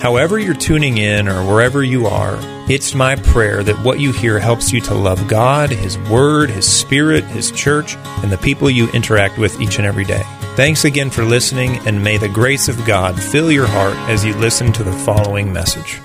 However, 0.00 0.38
you're 0.38 0.54
tuning 0.54 0.98
in 0.98 1.26
or 1.26 1.42
wherever 1.42 1.82
you 1.82 2.06
are, 2.06 2.38
it's 2.68 2.94
my 2.94 3.16
prayer 3.16 3.62
that 3.62 3.82
what 3.82 3.98
you 3.98 4.12
hear 4.12 4.38
helps 4.38 4.70
you 4.70 4.80
to 4.82 4.94
love 4.94 5.26
God, 5.26 5.70
His 5.70 5.98
Word, 6.10 6.50
His 6.50 6.68
Spirit, 6.68 7.24
His 7.24 7.50
church, 7.50 7.96
and 8.22 8.30
the 8.30 8.36
people 8.36 8.68
you 8.68 8.90
interact 8.90 9.38
with 9.38 9.58
each 9.58 9.78
and 9.78 9.86
every 9.86 10.04
day. 10.04 10.22
Thanks 10.54 10.84
again 10.84 11.08
for 11.08 11.24
listening, 11.24 11.78
and 11.86 12.04
may 12.04 12.18
the 12.18 12.28
grace 12.28 12.68
of 12.68 12.84
God 12.84 13.20
fill 13.20 13.50
your 13.50 13.66
heart 13.66 13.96
as 14.10 14.22
you 14.22 14.34
listen 14.34 14.70
to 14.74 14.84
the 14.84 14.92
following 14.92 15.50
message. 15.50 15.98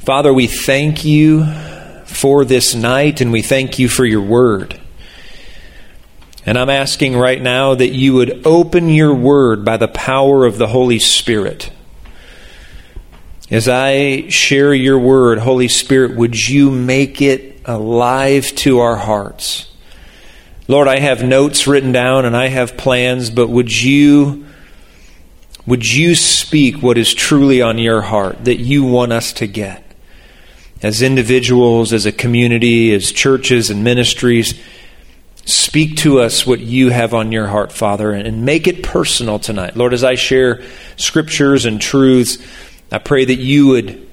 Father, 0.00 0.32
we 0.32 0.46
thank 0.46 1.02
you 1.04 1.46
for 2.04 2.44
this 2.44 2.74
night, 2.74 3.22
and 3.22 3.32
we 3.32 3.40
thank 3.40 3.78
you 3.78 3.88
for 3.88 4.04
your 4.04 4.22
Word. 4.22 4.78
And 6.44 6.58
I'm 6.58 6.70
asking 6.70 7.16
right 7.16 7.40
now 7.40 7.74
that 7.76 7.94
you 7.94 8.12
would 8.12 8.46
open 8.46 8.90
your 8.90 9.14
Word 9.14 9.64
by 9.64 9.78
the 9.78 9.88
power 9.88 10.44
of 10.44 10.58
the 10.58 10.68
Holy 10.68 10.98
Spirit 10.98 11.70
as 13.52 13.68
I 13.68 14.28
share 14.28 14.72
your 14.72 14.98
word, 14.98 15.38
Holy 15.38 15.68
Spirit, 15.68 16.16
would 16.16 16.48
you 16.48 16.70
make 16.70 17.20
it 17.20 17.60
alive 17.66 18.46
to 18.56 18.78
our 18.78 18.96
hearts? 18.96 19.70
Lord, 20.68 20.88
I 20.88 20.98
have 21.00 21.22
notes 21.22 21.66
written 21.66 21.92
down 21.92 22.24
and 22.24 22.34
I 22.34 22.48
have 22.48 22.78
plans, 22.78 23.28
but 23.28 23.50
would 23.50 23.70
you 23.70 24.46
would 25.66 25.86
you 25.86 26.14
speak 26.14 26.82
what 26.82 26.96
is 26.96 27.12
truly 27.12 27.60
on 27.60 27.76
your 27.76 28.00
heart 28.00 28.46
that 28.46 28.56
you 28.56 28.84
want 28.84 29.12
us 29.12 29.34
to 29.34 29.46
get? 29.46 29.84
As 30.82 31.02
individuals, 31.02 31.92
as 31.92 32.06
a 32.06 32.10
community, 32.10 32.92
as 32.94 33.12
churches 33.12 33.68
and 33.68 33.84
ministries, 33.84 34.58
speak 35.44 35.96
to 35.98 36.20
us 36.20 36.46
what 36.46 36.60
you 36.60 36.88
have 36.88 37.12
on 37.12 37.30
your 37.32 37.48
heart, 37.48 37.70
Father, 37.70 38.12
and 38.12 38.44
make 38.44 38.66
it 38.66 38.82
personal 38.82 39.38
tonight. 39.38 39.76
Lord, 39.76 39.92
as 39.92 40.02
I 40.02 40.14
share 40.14 40.62
scriptures 40.96 41.66
and 41.66 41.80
truths, 41.80 42.38
I 42.92 42.98
pray 42.98 43.24
that 43.24 43.36
you 43.36 43.68
would 43.68 44.06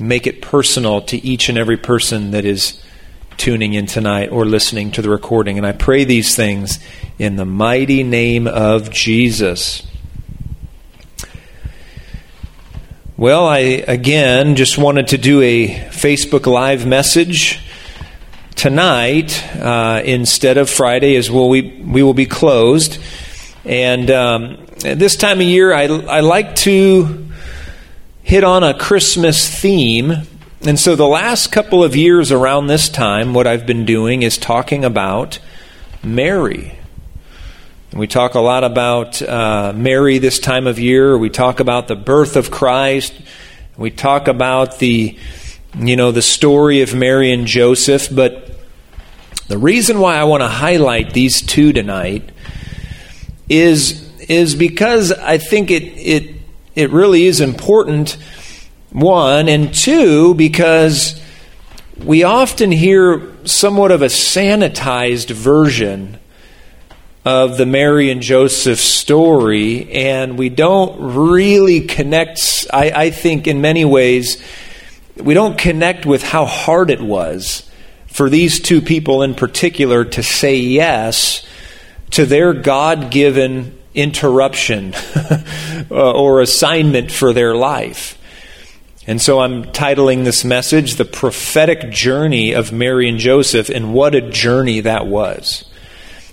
make 0.00 0.26
it 0.26 0.42
personal 0.42 1.00
to 1.02 1.16
each 1.24 1.48
and 1.48 1.56
every 1.56 1.76
person 1.76 2.32
that 2.32 2.44
is 2.44 2.82
tuning 3.36 3.74
in 3.74 3.86
tonight 3.86 4.32
or 4.32 4.44
listening 4.44 4.90
to 4.90 5.02
the 5.02 5.08
recording. 5.08 5.58
And 5.58 5.66
I 5.66 5.70
pray 5.70 6.02
these 6.02 6.34
things 6.34 6.80
in 7.20 7.36
the 7.36 7.44
mighty 7.44 8.02
name 8.02 8.48
of 8.48 8.90
Jesus. 8.90 9.86
Well, 13.16 13.46
I 13.46 13.58
again 13.58 14.56
just 14.56 14.76
wanted 14.76 15.08
to 15.08 15.18
do 15.18 15.40
a 15.40 15.68
Facebook 15.68 16.46
Live 16.46 16.84
message 16.84 17.60
tonight 18.56 19.40
uh, 19.54 20.02
instead 20.04 20.58
of 20.58 20.68
Friday, 20.68 21.14
as 21.14 21.30
well 21.30 21.48
we 21.48 21.80
we 21.80 22.02
will 22.02 22.12
be 22.12 22.26
closed. 22.26 22.98
And 23.64 24.10
um, 24.10 24.66
this 24.80 25.14
time 25.14 25.38
of 25.38 25.46
year, 25.46 25.72
I 25.72 25.84
I 25.84 26.20
like 26.20 26.56
to 26.56 27.26
hit 28.26 28.42
on 28.42 28.64
a 28.64 28.76
Christmas 28.76 29.48
theme. 29.48 30.12
And 30.62 30.80
so 30.80 30.96
the 30.96 31.06
last 31.06 31.52
couple 31.52 31.84
of 31.84 31.94
years 31.94 32.32
around 32.32 32.66
this 32.66 32.88
time, 32.88 33.34
what 33.34 33.46
I've 33.46 33.66
been 33.66 33.84
doing 33.84 34.24
is 34.24 34.36
talking 34.36 34.84
about 34.84 35.38
Mary. 36.02 36.76
And 37.92 38.00
we 38.00 38.08
talk 38.08 38.34
a 38.34 38.40
lot 38.40 38.64
about 38.64 39.22
uh, 39.22 39.72
Mary 39.76 40.18
this 40.18 40.40
time 40.40 40.66
of 40.66 40.80
year. 40.80 41.16
We 41.16 41.30
talk 41.30 41.60
about 41.60 41.86
the 41.86 41.94
birth 41.94 42.34
of 42.34 42.50
Christ. 42.50 43.14
We 43.76 43.92
talk 43.92 44.26
about 44.26 44.80
the, 44.80 45.16
you 45.78 45.94
know, 45.94 46.10
the 46.10 46.20
story 46.20 46.82
of 46.82 46.96
Mary 46.96 47.30
and 47.30 47.46
Joseph. 47.46 48.08
But 48.10 48.50
the 49.46 49.56
reason 49.56 50.00
why 50.00 50.16
I 50.16 50.24
want 50.24 50.42
to 50.42 50.48
highlight 50.48 51.12
these 51.12 51.42
two 51.42 51.72
tonight 51.72 52.28
is 53.48 54.02
is 54.28 54.56
because 54.56 55.12
I 55.12 55.38
think 55.38 55.70
it 55.70 55.84
it 55.84 56.35
it 56.76 56.90
really 56.90 57.24
is 57.24 57.40
important, 57.40 58.18
one, 58.90 59.48
and 59.48 59.74
two, 59.74 60.34
because 60.34 61.20
we 62.04 62.22
often 62.22 62.70
hear 62.70 63.32
somewhat 63.44 63.90
of 63.90 64.02
a 64.02 64.06
sanitized 64.06 65.30
version 65.30 66.18
of 67.24 67.56
the 67.56 67.66
Mary 67.66 68.10
and 68.10 68.20
Joseph 68.20 68.78
story, 68.78 69.90
and 69.90 70.38
we 70.38 70.50
don't 70.50 71.14
really 71.14 71.80
connect, 71.80 72.66
I, 72.72 72.90
I, 72.90 73.10
think, 73.10 73.46
in 73.48 73.60
many 73.62 73.84
ways, 73.84 74.40
we 75.16 75.32
don't 75.32 75.56
connect 75.56 76.04
with 76.04 76.22
how 76.22 76.44
hard 76.44 76.90
it 76.90 77.00
was 77.00 77.68
for 78.06 78.28
these 78.28 78.60
two 78.60 78.82
people 78.82 79.22
in 79.22 79.34
particular 79.34 80.04
to 80.04 80.22
say 80.22 80.56
yes 80.56 81.44
to 82.10 82.26
their 82.26 82.52
God 82.52 83.10
given 83.10 83.76
interruption 83.96 84.94
uh, 85.90 86.12
or 86.12 86.40
assignment 86.40 87.10
for 87.10 87.32
their 87.32 87.56
life. 87.56 88.16
And 89.08 89.22
so 89.22 89.40
I'm 89.40 89.64
titling 89.66 90.24
this 90.24 90.44
message 90.44 90.94
The 90.94 91.04
Prophetic 91.04 91.90
Journey 91.90 92.52
of 92.52 92.72
Mary 92.72 93.08
and 93.08 93.18
Joseph, 93.18 93.68
and 93.68 93.94
what 93.94 94.14
a 94.14 94.20
journey 94.20 94.80
that 94.80 95.06
was. 95.06 95.64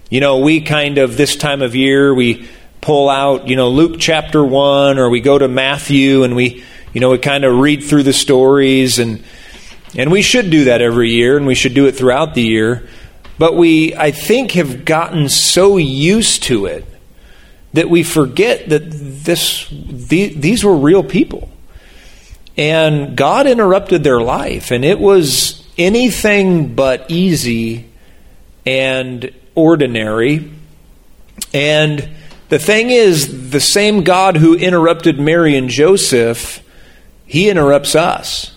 You 0.10 0.20
know, 0.20 0.40
we 0.40 0.62
kind 0.62 0.98
of, 0.98 1.16
this 1.16 1.36
time 1.36 1.62
of 1.62 1.76
year, 1.76 2.14
we 2.14 2.48
pull 2.82 3.10
out, 3.10 3.48
you 3.48 3.56
know, 3.56 3.70
Luke 3.70 3.98
chapter 4.00 4.44
1, 4.44 4.98
or 4.98 5.10
we 5.10 5.22
go 5.22 5.38
to 5.38 5.48
Matthew, 5.48 6.24
and 6.24 6.36
we, 6.36 6.64
you 6.94 7.02
know, 7.02 7.12
we 7.12 7.20
kind 7.20 7.46
of 7.46 7.58
read 7.58 7.84
through 7.84 8.04
the 8.04 8.14
stories, 8.14 8.98
and, 8.98 9.24
and 9.96 10.12
we 10.12 10.24
should 10.24 10.50
do 10.50 10.66
that 10.66 10.82
every 10.82 11.12
year, 11.12 11.38
and 11.38 11.46
we 11.46 11.56
should 11.56 11.76
do 11.76 11.86
it 11.86 11.96
throughout 11.96 12.34
the 12.34 12.44
year. 12.44 12.88
But 13.38 13.56
we, 13.56 13.96
I 13.96 14.10
think, 14.12 14.52
have 14.54 14.84
gotten 14.84 15.30
so 15.30 15.78
used 15.78 16.44
to 16.44 16.66
it 16.66 16.86
that 17.74 17.90
we 17.90 18.04
forget 18.04 18.70
that 18.70 18.92
this, 18.92 19.68
these 19.70 20.64
were 20.64 20.76
real 20.76 21.04
people. 21.04 21.50
And 22.56 23.18
God 23.18 23.48
interrupted 23.48 24.04
their 24.04 24.22
life, 24.22 24.72
and 24.72 24.86
it 24.86 25.00
was 25.00 25.68
anything 25.78 26.76
but 26.76 27.10
easy 27.10 27.90
and 28.66 29.34
ordinary. 29.56 30.52
And 31.54 32.10
the 32.50 32.60
thing 32.60 32.92
is, 32.92 33.50
the 33.50 33.60
same 33.60 34.04
God 34.04 34.38
who 34.38 34.54
interrupted 34.54 35.20
Mary 35.20 35.58
and 35.58 35.70
Joseph, 35.70 36.64
he 37.26 37.50
interrupts 37.50 37.96
us. 37.96 38.56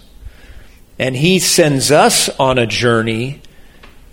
And 0.98 1.16
he 1.16 1.38
sends 1.38 1.90
us 1.90 2.28
on 2.38 2.58
a 2.58 2.66
journey 2.66 3.40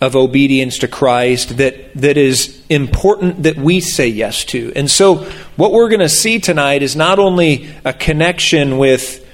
of 0.03 0.17
obedience 0.17 0.79
to 0.79 0.87
Christ 0.87 1.57
that, 1.57 1.93
that 1.95 2.17
is 2.17 2.61
important 2.69 3.43
that 3.43 3.55
we 3.55 3.79
say 3.79 4.07
yes 4.07 4.43
to. 4.45 4.73
And 4.75 4.91
so, 4.91 5.23
what 5.55 5.71
we're 5.71 5.87
going 5.87 6.01
to 6.01 6.09
see 6.09 6.39
tonight 6.39 6.83
is 6.83 6.93
not 6.95 7.19
only 7.19 7.69
a 7.85 7.93
connection 7.93 8.77
with 8.77 9.25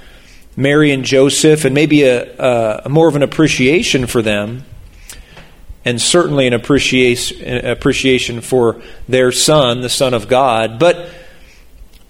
Mary 0.56 0.92
and 0.92 1.04
Joseph 1.04 1.66
and 1.66 1.74
maybe 1.74 2.04
a, 2.04 2.84
a 2.86 2.90
more 2.90 3.08
of 3.08 3.16
an 3.16 3.24
appreciation 3.24 4.06
for 4.06 4.22
them, 4.22 4.64
and 5.86 6.00
certainly 6.00 6.46
an 6.46 6.54
appreciation, 6.54 7.66
appreciation 7.66 8.42
for 8.42 8.80
their 9.08 9.32
son, 9.32 9.82
the 9.82 9.90
Son 9.90 10.14
of 10.14 10.28
God, 10.28 10.78
but, 10.78 11.10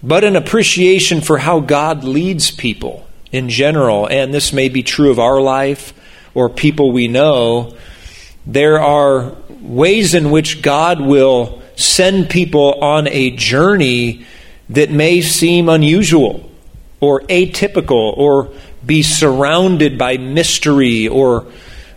but 0.02 0.22
an 0.22 0.36
appreciation 0.36 1.22
for 1.22 1.38
how 1.38 1.60
God 1.60 2.04
leads 2.04 2.50
people 2.50 3.06
in 3.32 3.48
general. 3.48 4.06
And 4.06 4.34
this 4.34 4.52
may 4.52 4.68
be 4.68 4.82
true 4.82 5.10
of 5.10 5.18
our 5.18 5.40
life 5.40 5.94
or 6.34 6.50
people 6.50 6.92
we 6.92 7.08
know 7.08 7.74
there 8.46 8.80
are 8.80 9.36
ways 9.60 10.14
in 10.14 10.30
which 10.30 10.62
God 10.62 11.00
will 11.00 11.62
send 11.76 12.30
people 12.30 12.74
on 12.82 13.08
a 13.08 13.30
journey 13.30 14.26
that 14.68 14.90
may 14.90 15.20
seem 15.20 15.68
unusual 15.68 16.50
or 17.00 17.20
atypical 17.22 18.16
or 18.16 18.50
be 18.84 19.02
surrounded 19.02 19.98
by 19.98 20.16
mystery 20.16 21.08
or 21.08 21.46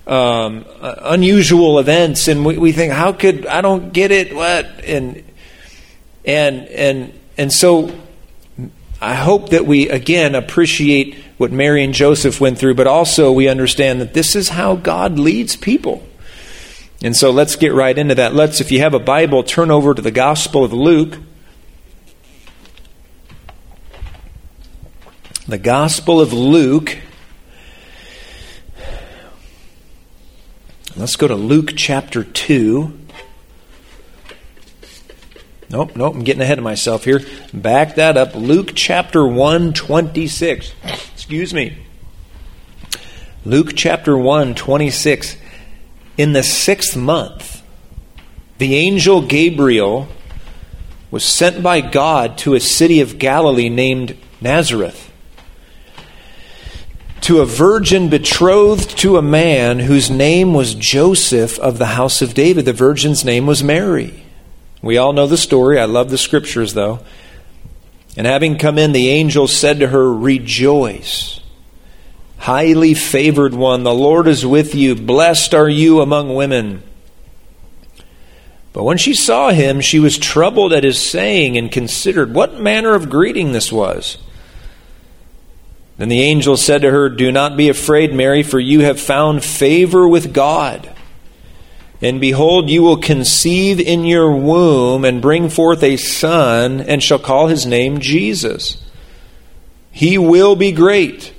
um, 0.07 0.65
unusual 0.81 1.79
events. 1.79 2.27
And 2.27 2.45
we, 2.45 2.57
we, 2.57 2.71
think 2.71 2.93
how 2.93 3.13
could 3.13 3.45
i 3.45 3.61
don't 3.61 3.93
get 3.93 4.11
it 4.11 4.35
what? 4.35 4.65
And 4.83 5.23
and 6.25 6.67
and 6.67 7.19
and 7.37 7.51
so 7.51 7.91
i 9.01 9.15
hope 9.15 9.49
that 9.49 9.65
we 9.65 9.89
again 9.89 10.35
appreciate 10.35 11.15
what 11.37 11.51
mary 11.51 11.83
and 11.83 11.93
joseph 11.93 12.39
went 12.39 12.57
through 12.57 12.75
but 12.75 12.87
also 12.87 13.31
we 13.31 13.47
understand 13.47 13.99
that 14.01 14.13
this 14.13 14.35
is 14.35 14.49
how 14.49 14.75
god 14.75 15.19
leads 15.19 15.55
people 15.55 16.03
and 17.03 17.15
so 17.15 17.31
let's 17.31 17.57
get 17.57 17.73
right 17.73 17.97
into 17.97 18.15
that. 18.15 18.33
Let's, 18.33 18.61
if 18.61 18.71
you 18.71 18.79
have 18.79 18.93
a 18.93 18.99
Bible, 18.99 19.43
turn 19.43 19.69
over 19.69 19.93
to 19.93 20.01
the 20.01 20.09
Gospel 20.09 20.63
of 20.63 20.71
Luke. 20.71 21.19
The 25.45 25.57
Gospel 25.57 26.21
of 26.21 26.31
Luke. 26.31 26.97
Let's 30.95 31.17
go 31.17 31.27
to 31.27 31.35
Luke 31.35 31.73
chapter 31.75 32.23
2. 32.23 32.99
Nope, 35.69 35.95
nope, 35.97 36.15
I'm 36.15 36.23
getting 36.23 36.41
ahead 36.41 36.59
of 36.59 36.63
myself 36.63 37.03
here. 37.03 37.19
Back 37.53 37.95
that 37.95 38.15
up. 38.15 38.35
Luke 38.35 38.71
chapter 38.75 39.27
1, 39.27 39.73
26. 39.73 40.71
Excuse 41.13 41.53
me. 41.53 41.77
Luke 43.43 43.71
chapter 43.75 44.17
1, 44.17 44.55
26. 44.55 45.35
In 46.17 46.33
the 46.33 46.43
sixth 46.43 46.95
month, 46.95 47.63
the 48.57 48.75
angel 48.75 49.21
Gabriel 49.21 50.07
was 51.09 51.23
sent 51.23 51.63
by 51.63 51.81
God 51.81 52.37
to 52.39 52.53
a 52.53 52.59
city 52.59 53.01
of 53.01 53.19
Galilee 53.19 53.69
named 53.69 54.17
Nazareth 54.41 55.11
to 57.23 57.39
a 57.39 57.45
virgin 57.45 58.09
betrothed 58.09 58.97
to 58.97 59.15
a 59.15 59.21
man 59.21 59.79
whose 59.79 60.11
name 60.11 60.53
was 60.53 60.75
Joseph 60.75 61.57
of 61.59 61.77
the 61.77 61.85
house 61.85 62.21
of 62.21 62.33
David. 62.33 62.65
The 62.65 62.73
virgin's 62.73 63.23
name 63.23 63.45
was 63.45 63.63
Mary. 63.63 64.25
We 64.81 64.97
all 64.97 65.13
know 65.13 65.25
the 65.25 65.37
story. 65.37 65.79
I 65.79 65.85
love 65.85 66.09
the 66.09 66.17
scriptures, 66.17 66.73
though. 66.73 66.99
And 68.17 68.27
having 68.27 68.57
come 68.57 68.77
in, 68.77 68.91
the 68.91 69.07
angel 69.07 69.47
said 69.47 69.79
to 69.79 69.87
her, 69.87 70.13
Rejoice, 70.13 71.39
highly 72.43 72.93
favored 72.93 73.53
one, 73.53 73.83
the 73.83 73.93
Lord 73.93 74.27
is 74.27 74.45
with 74.45 74.75
you. 74.75 74.95
Blessed 74.95 75.53
are 75.53 75.69
you 75.69 76.01
among 76.01 76.35
women. 76.35 76.83
But 78.73 78.83
when 78.83 78.97
she 78.97 79.13
saw 79.13 79.51
him, 79.51 79.79
she 79.79 79.97
was 79.97 80.17
troubled 80.17 80.73
at 80.73 80.83
his 80.83 80.99
saying 80.99 81.57
and 81.57 81.71
considered 81.71 82.33
what 82.33 82.59
manner 82.59 82.95
of 82.95 83.09
greeting 83.09 83.53
this 83.53 83.71
was. 83.71 84.17
Then 85.95 86.09
the 86.09 86.19
angel 86.19 86.57
said 86.57 86.81
to 86.81 86.91
her, 86.91 87.07
Do 87.07 87.31
not 87.31 87.55
be 87.55 87.69
afraid, 87.69 88.13
Mary, 88.13 88.43
for 88.43 88.59
you 88.59 88.81
have 88.81 88.99
found 88.99 89.41
favor 89.41 90.05
with 90.05 90.33
God. 90.33 90.93
And 92.01 92.19
behold, 92.19 92.69
you 92.69 92.81
will 92.81 92.97
conceive 92.97 93.79
in 93.79 94.03
your 94.03 94.35
womb 94.35 95.05
and 95.05 95.21
bring 95.21 95.47
forth 95.47 95.81
a 95.81 95.95
son, 95.95 96.81
and 96.81 97.01
shall 97.01 97.19
call 97.19 97.47
his 97.47 97.65
name 97.65 98.01
Jesus. 98.01 98.83
He 99.91 100.17
will 100.17 100.57
be 100.57 100.73
great. 100.73 101.33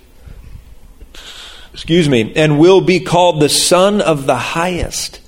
Excuse 1.74 2.08
me, 2.08 2.32
and 2.36 2.60
will 2.60 2.80
be 2.80 3.00
called 3.00 3.40
the 3.40 3.48
Son 3.48 4.00
of 4.00 4.26
the 4.26 4.36
Highest. 4.36 5.20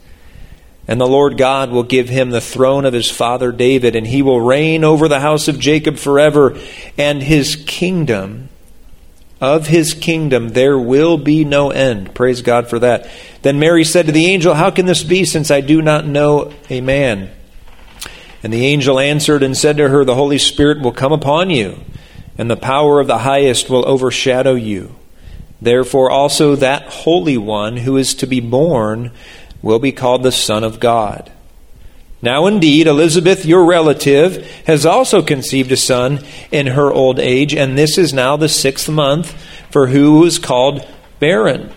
And 0.87 1.01
the 1.01 1.07
Lord 1.07 1.37
God 1.37 1.71
will 1.71 1.83
give 1.83 2.09
him 2.09 2.31
the 2.31 2.41
throne 2.41 2.85
of 2.85 2.93
his 2.93 3.11
father 3.11 3.51
David, 3.51 3.97
and 3.97 4.07
he 4.07 4.23
will 4.23 4.41
reign 4.41 4.85
over 4.85 5.09
the 5.09 5.19
house 5.19 5.49
of 5.49 5.59
Jacob 5.59 5.97
forever, 5.97 6.57
and 6.97 7.21
his 7.21 7.57
kingdom 7.57 8.49
of 9.41 9.67
his 9.67 9.93
kingdom 9.93 10.51
there 10.51 10.79
will 10.79 11.19
be 11.19 11.45
no 11.45 11.71
end. 11.71 12.15
Praise 12.15 12.43
God 12.43 12.71
for 12.71 12.79
that. 12.79 13.11
Then 13.43 13.59
Mary 13.59 13.83
said 13.83 14.07
to 14.07 14.13
the 14.13 14.27
angel, 14.27 14.55
How 14.55 14.71
can 14.71 14.87
this 14.87 15.03
be, 15.03 15.25
since 15.25 15.51
I 15.51 15.61
do 15.61 15.83
not 15.83 16.07
know 16.07 16.53
a 16.71 16.81
man? 16.81 17.31
And 18.45 18.53
the 18.53 18.67
angel 18.67 19.01
answered 19.01 19.43
and 19.43 19.57
said 19.57 19.79
to 19.79 19.89
her, 19.89 20.05
The 20.05 20.15
Holy 20.15 20.39
Spirit 20.39 20.81
will 20.81 20.93
come 20.93 21.13
upon 21.13 21.51
you, 21.51 21.81
and 22.39 22.49
the 22.49 22.57
power 22.57 23.01
of 23.01 23.09
the 23.09 23.19
highest 23.19 23.69
will 23.69 23.87
overshadow 23.87 24.55
you. 24.55 24.95
Therefore, 25.61 26.11
also 26.11 26.57
that 26.57 26.89
Holy 26.89 27.39
One 27.39 27.79
who 27.79 27.97
is 27.97 28.15
to 28.17 28.27
be 28.27 28.41
born 28.41 29.11
will 29.63 29.79
be 29.79 29.93
called 29.93 30.23
the 30.23 30.33
Son 30.33 30.63
of 30.63 30.81
God. 30.81 31.33
Now, 32.23 32.47
indeed, 32.47 32.87
Elizabeth, 32.87 33.45
your 33.45 33.65
relative, 33.67 34.45
has 34.67 34.87
also 34.87 35.23
conceived 35.23 35.71
a 35.71 35.77
son 35.77 36.25
in 36.51 36.69
her 36.69 36.91
old 36.91 37.21
age, 37.21 37.55
and 37.55 37.77
this 37.77 37.99
is 37.99 38.13
now 38.13 38.37
the 38.37 38.49
sixth 38.49 38.89
month 38.89 39.33
for 39.71 39.89
who 39.89 40.25
is 40.25 40.39
called 40.39 40.87
barren. 41.21 41.71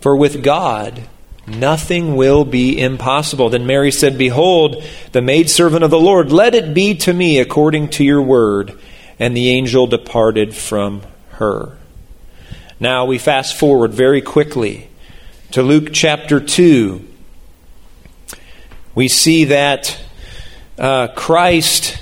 For 0.00 0.16
with 0.16 0.42
God, 0.42 1.02
nothing 1.46 2.16
will 2.16 2.44
be 2.44 2.80
impossible. 2.80 3.50
Then 3.50 3.66
Mary 3.66 3.90
said, 3.90 4.16
Behold, 4.16 4.82
the 5.12 5.22
maidservant 5.22 5.84
of 5.84 5.90
the 5.90 6.00
Lord, 6.00 6.32
let 6.32 6.54
it 6.54 6.74
be 6.74 6.94
to 6.96 7.12
me 7.12 7.38
according 7.38 7.90
to 7.90 8.04
your 8.04 8.22
word. 8.22 8.78
And 9.18 9.36
the 9.36 9.50
angel 9.50 9.86
departed 9.86 10.54
from 10.54 11.02
her. 11.32 11.78
Now 12.84 13.06
we 13.06 13.16
fast 13.16 13.56
forward 13.56 13.94
very 13.94 14.20
quickly 14.20 14.90
to 15.52 15.62
Luke 15.62 15.88
chapter 15.90 16.38
2 16.38 17.02
we 18.94 19.08
see 19.08 19.44
that 19.44 19.98
uh, 20.78 21.08
Christ 21.16 21.96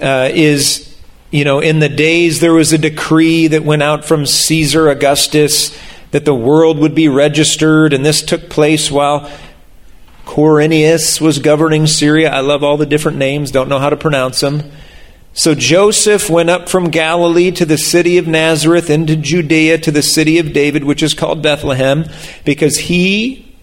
uh, 0.00 0.28
is, 0.32 0.96
you 1.32 1.44
know, 1.44 1.58
in 1.58 1.80
the 1.80 1.88
days 1.88 2.38
there 2.38 2.52
was 2.52 2.72
a 2.72 2.78
decree 2.78 3.48
that 3.48 3.64
went 3.64 3.82
out 3.82 4.04
from 4.04 4.24
Caesar 4.24 4.88
Augustus 4.88 5.76
that 6.12 6.24
the 6.24 6.36
world 6.36 6.78
would 6.78 6.94
be 6.94 7.08
registered, 7.08 7.92
and 7.92 8.06
this 8.06 8.22
took 8.22 8.48
place 8.48 8.92
while 8.92 9.28
Quirinius 10.24 11.20
was 11.20 11.40
governing 11.40 11.88
Syria. 11.88 12.30
I 12.30 12.42
love 12.42 12.62
all 12.62 12.76
the 12.76 12.86
different 12.86 13.18
names, 13.18 13.50
don't 13.50 13.68
know 13.68 13.80
how 13.80 13.90
to 13.90 13.96
pronounce 13.96 14.38
them. 14.38 14.70
So 15.34 15.54
Joseph 15.54 16.28
went 16.28 16.50
up 16.50 16.68
from 16.68 16.90
Galilee 16.90 17.50
to 17.52 17.64
the 17.64 17.78
city 17.78 18.18
of 18.18 18.26
Nazareth 18.26 18.90
into 18.90 19.16
Judea 19.16 19.78
to 19.78 19.90
the 19.90 20.02
city 20.02 20.38
of 20.38 20.52
David, 20.52 20.84
which 20.84 21.02
is 21.02 21.14
called 21.14 21.42
Bethlehem, 21.42 22.04
because 22.44 22.76
he 22.76 23.56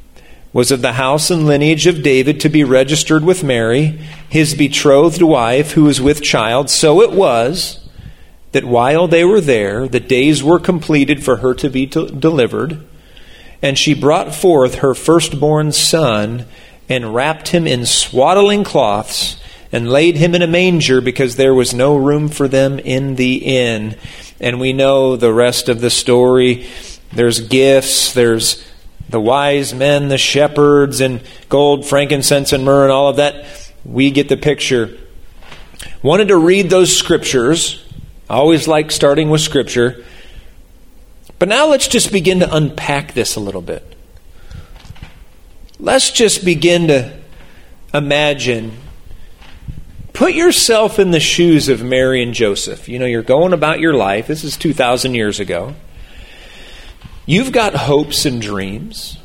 was 0.51 0.71
of 0.71 0.81
the 0.81 0.93
house 0.93 1.29
and 1.29 1.45
lineage 1.45 1.85
of 1.85 2.01
David 2.01 2.39
to 2.39 2.49
be 2.49 2.63
registered 2.63 3.23
with 3.23 3.43
Mary, 3.43 3.99
his 4.27 4.55
betrothed 4.55 5.21
wife, 5.21 5.73
who 5.73 5.83
was 5.83 6.01
with 6.01 6.23
child. 6.23 6.71
So 6.71 7.01
it 7.01 7.11
was 7.11 7.87
that 8.51 8.65
while 8.65 9.07
they 9.07 9.23
were 9.23 9.41
there, 9.41 9.87
the 9.87 9.99
days 9.99 10.41
were 10.41 10.59
completed 10.59 11.23
for 11.23 11.37
her 11.37 11.53
to 11.53 11.69
be 11.69 11.85
delivered. 11.85 12.83
And 13.61 13.77
she 13.77 13.93
brought 13.93 14.33
forth 14.33 14.75
her 14.75 14.95
firstborn 14.95 15.71
son 15.71 16.47
and 16.87 17.13
wrapped 17.13 17.49
him 17.49 17.67
in 17.67 17.85
swaddling 17.85 18.63
cloths 18.63 19.38
and 19.71 19.89
laid 19.89 20.17
him 20.17 20.33
in 20.35 20.41
a 20.41 20.47
manger 20.47 21.01
because 21.01 21.35
there 21.35 21.53
was 21.53 21.73
no 21.73 21.95
room 21.95 22.27
for 22.27 22.47
them 22.47 22.79
in 22.79 23.15
the 23.15 23.35
inn. 23.37 23.95
And 24.39 24.59
we 24.59 24.73
know 24.73 25.15
the 25.15 25.33
rest 25.33 25.69
of 25.69 25.81
the 25.81 25.89
story. 25.89 26.67
There's 27.11 27.39
gifts, 27.39 28.13
there's 28.13 28.65
the 29.09 29.19
wise 29.19 29.73
men, 29.73 30.07
the 30.07 30.17
shepherds, 30.17 31.01
and 31.01 31.21
gold, 31.49 31.85
frankincense, 31.85 32.53
and 32.53 32.63
myrrh, 32.63 32.83
and 32.83 32.91
all 32.91 33.09
of 33.09 33.17
that. 33.17 33.45
We 33.83 34.11
get 34.11 34.29
the 34.29 34.37
picture. 34.37 34.97
Wanted 36.03 36.27
to 36.29 36.37
read 36.37 36.69
those 36.69 36.95
scriptures. 36.95 37.83
I 38.29 38.35
always 38.35 38.67
like 38.67 38.91
starting 38.91 39.29
with 39.29 39.41
scripture. 39.41 40.05
But 41.39 41.49
now 41.49 41.67
let's 41.67 41.87
just 41.87 42.11
begin 42.11 42.39
to 42.39 42.55
unpack 42.55 43.13
this 43.13 43.35
a 43.35 43.39
little 43.39 43.61
bit. 43.61 43.95
Let's 45.79 46.11
just 46.11 46.43
begin 46.43 46.89
to 46.89 47.17
imagine. 47.93 48.77
Put 50.19 50.33
yourself 50.33 50.99
in 50.99 51.11
the 51.11 51.21
shoes 51.21 51.69
of 51.69 51.81
Mary 51.81 52.21
and 52.21 52.33
Joseph. 52.33 52.89
You 52.89 52.99
know, 52.99 53.05
you're 53.05 53.23
going 53.23 53.53
about 53.53 53.79
your 53.79 53.93
life. 53.93 54.27
This 54.27 54.43
is 54.43 54.57
2,000 54.57 55.15
years 55.15 55.39
ago. 55.39 55.75
You've 57.25 57.53
got 57.53 57.73
hopes 57.73 58.25
and 58.25 58.41
dreams. 58.41 59.17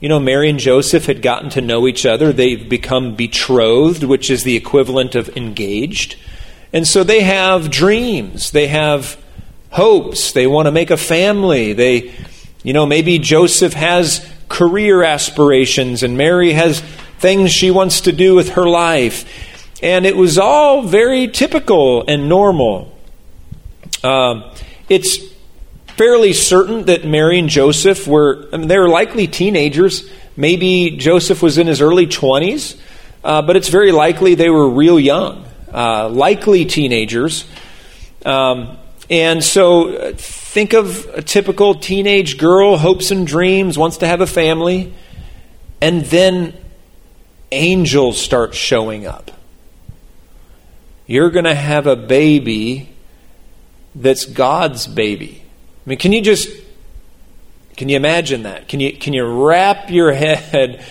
You 0.00 0.08
know, 0.08 0.18
Mary 0.18 0.48
and 0.48 0.58
Joseph 0.58 1.04
had 1.04 1.20
gotten 1.20 1.50
to 1.50 1.60
know 1.60 1.86
each 1.86 2.06
other. 2.06 2.32
They've 2.32 2.66
become 2.66 3.14
betrothed, 3.14 4.04
which 4.04 4.30
is 4.30 4.42
the 4.42 4.56
equivalent 4.56 5.14
of 5.14 5.36
engaged. 5.36 6.16
And 6.72 6.88
so 6.88 7.04
they 7.04 7.20
have 7.20 7.70
dreams. 7.70 8.52
They 8.52 8.68
have 8.68 9.22
hopes. 9.68 10.32
They 10.32 10.46
want 10.46 10.64
to 10.64 10.72
make 10.72 10.90
a 10.90 10.96
family. 10.96 11.74
They, 11.74 12.14
you 12.62 12.72
know, 12.72 12.86
maybe 12.86 13.18
Joseph 13.18 13.74
has 13.74 14.26
career 14.48 15.02
aspirations 15.02 16.02
and 16.02 16.16
Mary 16.16 16.54
has 16.54 16.80
things 17.18 17.52
she 17.52 17.70
wants 17.70 18.00
to 18.00 18.12
do 18.12 18.34
with 18.34 18.48
her 18.52 18.66
life. 18.66 19.50
And 19.84 20.06
it 20.06 20.16
was 20.16 20.38
all 20.38 20.80
very 20.80 21.28
typical 21.28 22.06
and 22.08 22.26
normal. 22.26 22.90
Uh, 24.02 24.56
it's 24.88 25.18
fairly 25.88 26.32
certain 26.32 26.86
that 26.86 27.04
Mary 27.04 27.38
and 27.38 27.50
Joseph 27.50 28.06
were, 28.06 28.48
I 28.50 28.56
mean, 28.56 28.68
they 28.68 28.78
were 28.78 28.88
likely 28.88 29.26
teenagers. 29.26 30.08
Maybe 30.38 30.96
Joseph 30.96 31.42
was 31.42 31.58
in 31.58 31.66
his 31.66 31.82
early 31.82 32.06
20s, 32.06 32.80
uh, 33.22 33.42
but 33.42 33.56
it's 33.56 33.68
very 33.68 33.92
likely 33.92 34.34
they 34.34 34.48
were 34.48 34.70
real 34.70 34.98
young, 34.98 35.44
uh, 35.70 36.08
likely 36.08 36.64
teenagers. 36.64 37.44
Um, 38.24 38.78
and 39.10 39.44
so 39.44 39.94
uh, 39.94 40.12
think 40.16 40.72
of 40.72 41.04
a 41.12 41.20
typical 41.20 41.74
teenage 41.74 42.38
girl, 42.38 42.78
hopes 42.78 43.10
and 43.10 43.26
dreams, 43.26 43.76
wants 43.76 43.98
to 43.98 44.06
have 44.06 44.22
a 44.22 44.26
family, 44.26 44.94
and 45.82 46.06
then 46.06 46.54
angels 47.52 48.18
start 48.18 48.54
showing 48.54 49.06
up. 49.06 49.30
You're 51.06 51.30
going 51.30 51.44
to 51.44 51.54
have 51.54 51.86
a 51.86 51.96
baby 51.96 52.90
that's 53.94 54.24
God's 54.24 54.86
baby. 54.86 55.42
I 55.86 55.90
mean, 55.90 55.98
can 55.98 56.12
you 56.12 56.22
just 56.22 56.48
can 57.76 57.88
you 57.88 57.96
imagine 57.96 58.44
that? 58.44 58.68
Can 58.68 58.80
you 58.80 58.92
can 58.96 59.12
you 59.12 59.24
wrap 59.24 59.90
your 59.90 60.12
head? 60.12 60.84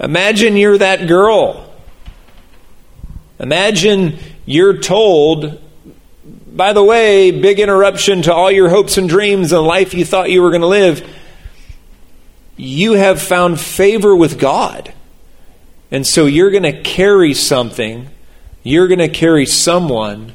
Imagine 0.00 0.56
you're 0.56 0.78
that 0.78 1.06
girl. 1.06 1.72
Imagine 3.38 4.18
you're 4.44 4.78
told, 4.78 5.60
by 6.46 6.72
the 6.72 6.82
way, 6.82 7.30
big 7.30 7.60
interruption 7.60 8.22
to 8.22 8.32
all 8.32 8.50
your 8.50 8.68
hopes 8.68 8.98
and 8.98 9.08
dreams 9.08 9.52
and 9.52 9.62
life 9.62 9.94
you 9.94 10.04
thought 10.04 10.30
you 10.30 10.42
were 10.42 10.50
going 10.50 10.60
to 10.60 10.66
live. 10.66 11.08
You 12.56 12.92
have 12.92 13.20
found 13.20 13.58
favor 13.58 14.14
with 14.14 14.38
God. 14.38 14.92
And 15.90 16.06
so 16.06 16.26
you're 16.26 16.50
going 16.50 16.62
to 16.64 16.82
carry 16.82 17.34
something, 17.34 18.08
you're 18.64 18.88
going 18.88 18.98
to 18.98 19.08
carry 19.08 19.46
someone 19.46 20.32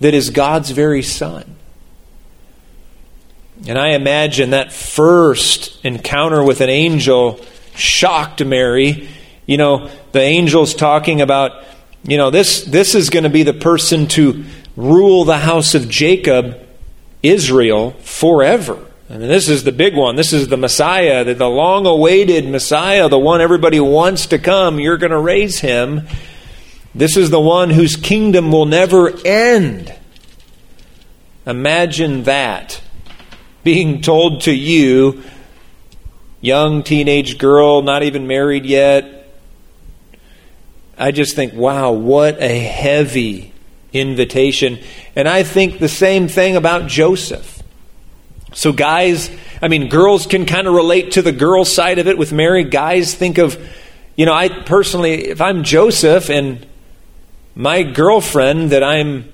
that 0.00 0.12
is 0.12 0.30
God's 0.30 0.70
very 0.70 1.02
son. 1.02 1.56
And 3.66 3.78
I 3.78 3.90
imagine 3.90 4.50
that 4.50 4.72
first 4.72 5.84
encounter 5.84 6.44
with 6.44 6.60
an 6.60 6.68
angel 6.68 7.40
shocked 7.74 8.44
Mary. 8.44 9.08
You 9.46 9.56
know, 9.56 9.90
the 10.12 10.20
angel's 10.20 10.74
talking 10.74 11.20
about, 11.20 11.64
you 12.02 12.16
know, 12.16 12.30
this, 12.30 12.64
this 12.64 12.94
is 12.94 13.10
going 13.10 13.24
to 13.24 13.30
be 13.30 13.42
the 13.44 13.54
person 13.54 14.06
to 14.08 14.44
rule 14.76 15.24
the 15.24 15.38
house 15.38 15.74
of 15.74 15.88
Jacob, 15.88 16.58
Israel, 17.22 17.92
forever. 18.02 18.84
And 19.08 19.22
this 19.22 19.48
is 19.48 19.64
the 19.64 19.72
big 19.72 19.96
one. 19.96 20.16
This 20.16 20.32
is 20.32 20.48
the 20.48 20.56
Messiah, 20.56 21.24
the, 21.24 21.34
the 21.34 21.48
long 21.48 21.86
awaited 21.86 22.48
Messiah, 22.48 23.08
the 23.08 23.18
one 23.18 23.40
everybody 23.40 23.80
wants 23.80 24.26
to 24.26 24.38
come. 24.38 24.78
You're 24.78 24.98
going 24.98 25.12
to 25.12 25.18
raise 25.18 25.60
him. 25.60 26.06
This 26.94 27.16
is 27.16 27.30
the 27.30 27.40
one 27.40 27.70
whose 27.70 27.96
kingdom 27.96 28.50
will 28.50 28.66
never 28.66 29.12
end. 29.24 29.94
Imagine 31.46 32.24
that 32.24 32.80
being 33.64 34.00
told 34.00 34.42
to 34.42 34.52
you, 34.52 35.22
young 36.40 36.82
teenage 36.82 37.38
girl, 37.38 37.82
not 37.82 38.02
even 38.02 38.26
married 38.26 38.64
yet. 38.64 39.30
I 40.96 41.10
just 41.12 41.36
think, 41.36 41.54
wow, 41.54 41.92
what 41.92 42.40
a 42.40 42.58
heavy 42.58 43.52
invitation. 43.92 44.78
And 45.14 45.28
I 45.28 45.42
think 45.42 45.78
the 45.78 45.88
same 45.88 46.28
thing 46.28 46.56
about 46.56 46.88
Joseph. 46.88 47.62
So, 48.54 48.72
guys, 48.72 49.30
I 49.62 49.68
mean, 49.68 49.88
girls 49.88 50.26
can 50.26 50.46
kind 50.46 50.66
of 50.66 50.74
relate 50.74 51.12
to 51.12 51.22
the 51.22 51.32
girl 51.32 51.64
side 51.64 51.98
of 51.98 52.08
it 52.08 52.18
with 52.18 52.32
Mary. 52.32 52.64
Guys 52.64 53.14
think 53.14 53.38
of, 53.38 53.58
you 54.16 54.26
know, 54.26 54.34
I 54.34 54.48
personally, 54.48 55.28
if 55.28 55.40
I'm 55.40 55.62
Joseph 55.64 56.30
and 56.30 56.66
my 57.58 57.82
girlfriend 57.82 58.70
that 58.70 58.84
I'm 58.84 59.28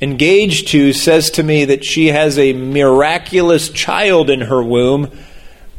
engaged 0.00 0.68
to 0.68 0.92
says 0.92 1.32
to 1.32 1.42
me 1.42 1.64
that 1.64 1.84
she 1.84 2.06
has 2.06 2.38
a 2.38 2.52
miraculous 2.52 3.70
child 3.70 4.30
in 4.30 4.42
her 4.42 4.62
womb, 4.62 5.10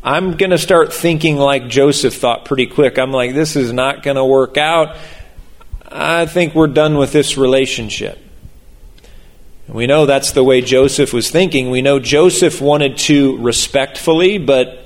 I'm 0.04 0.36
going 0.36 0.50
to 0.50 0.58
start 0.58 0.92
thinking 0.92 1.38
like 1.38 1.70
Joseph 1.70 2.14
thought 2.14 2.44
pretty 2.44 2.68
quick. 2.68 3.00
I'm 3.00 3.14
like, 3.14 3.34
this 3.34 3.56
is 3.56 3.72
not 3.72 4.04
going 4.04 4.18
to 4.18 4.26
work 4.26 4.58
out. 4.58 4.98
I 5.90 6.26
think 6.26 6.56
we're 6.56 6.68
done 6.68 6.98
with 6.98 7.14
this 7.14 7.38
relationship. 7.38 8.20
We 9.70 9.88
know 9.88 10.06
that's 10.06 10.32
the 10.32 10.44
way 10.44 10.60
Joseph 10.60 11.14
was 11.14 11.32
thinking. 11.32 11.70
We 11.70 11.82
know 11.82 12.00
Joseph 12.00 12.60
wanted 12.60 12.98
to 12.98 13.38
respectfully 13.38 14.40
but 14.40 14.84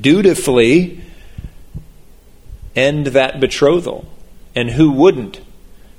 dutifully 0.00 1.02
end 2.74 3.06
that 3.06 3.38
betrothal. 3.38 4.06
And 4.56 4.70
who 4.70 4.90
wouldn't? 4.90 5.43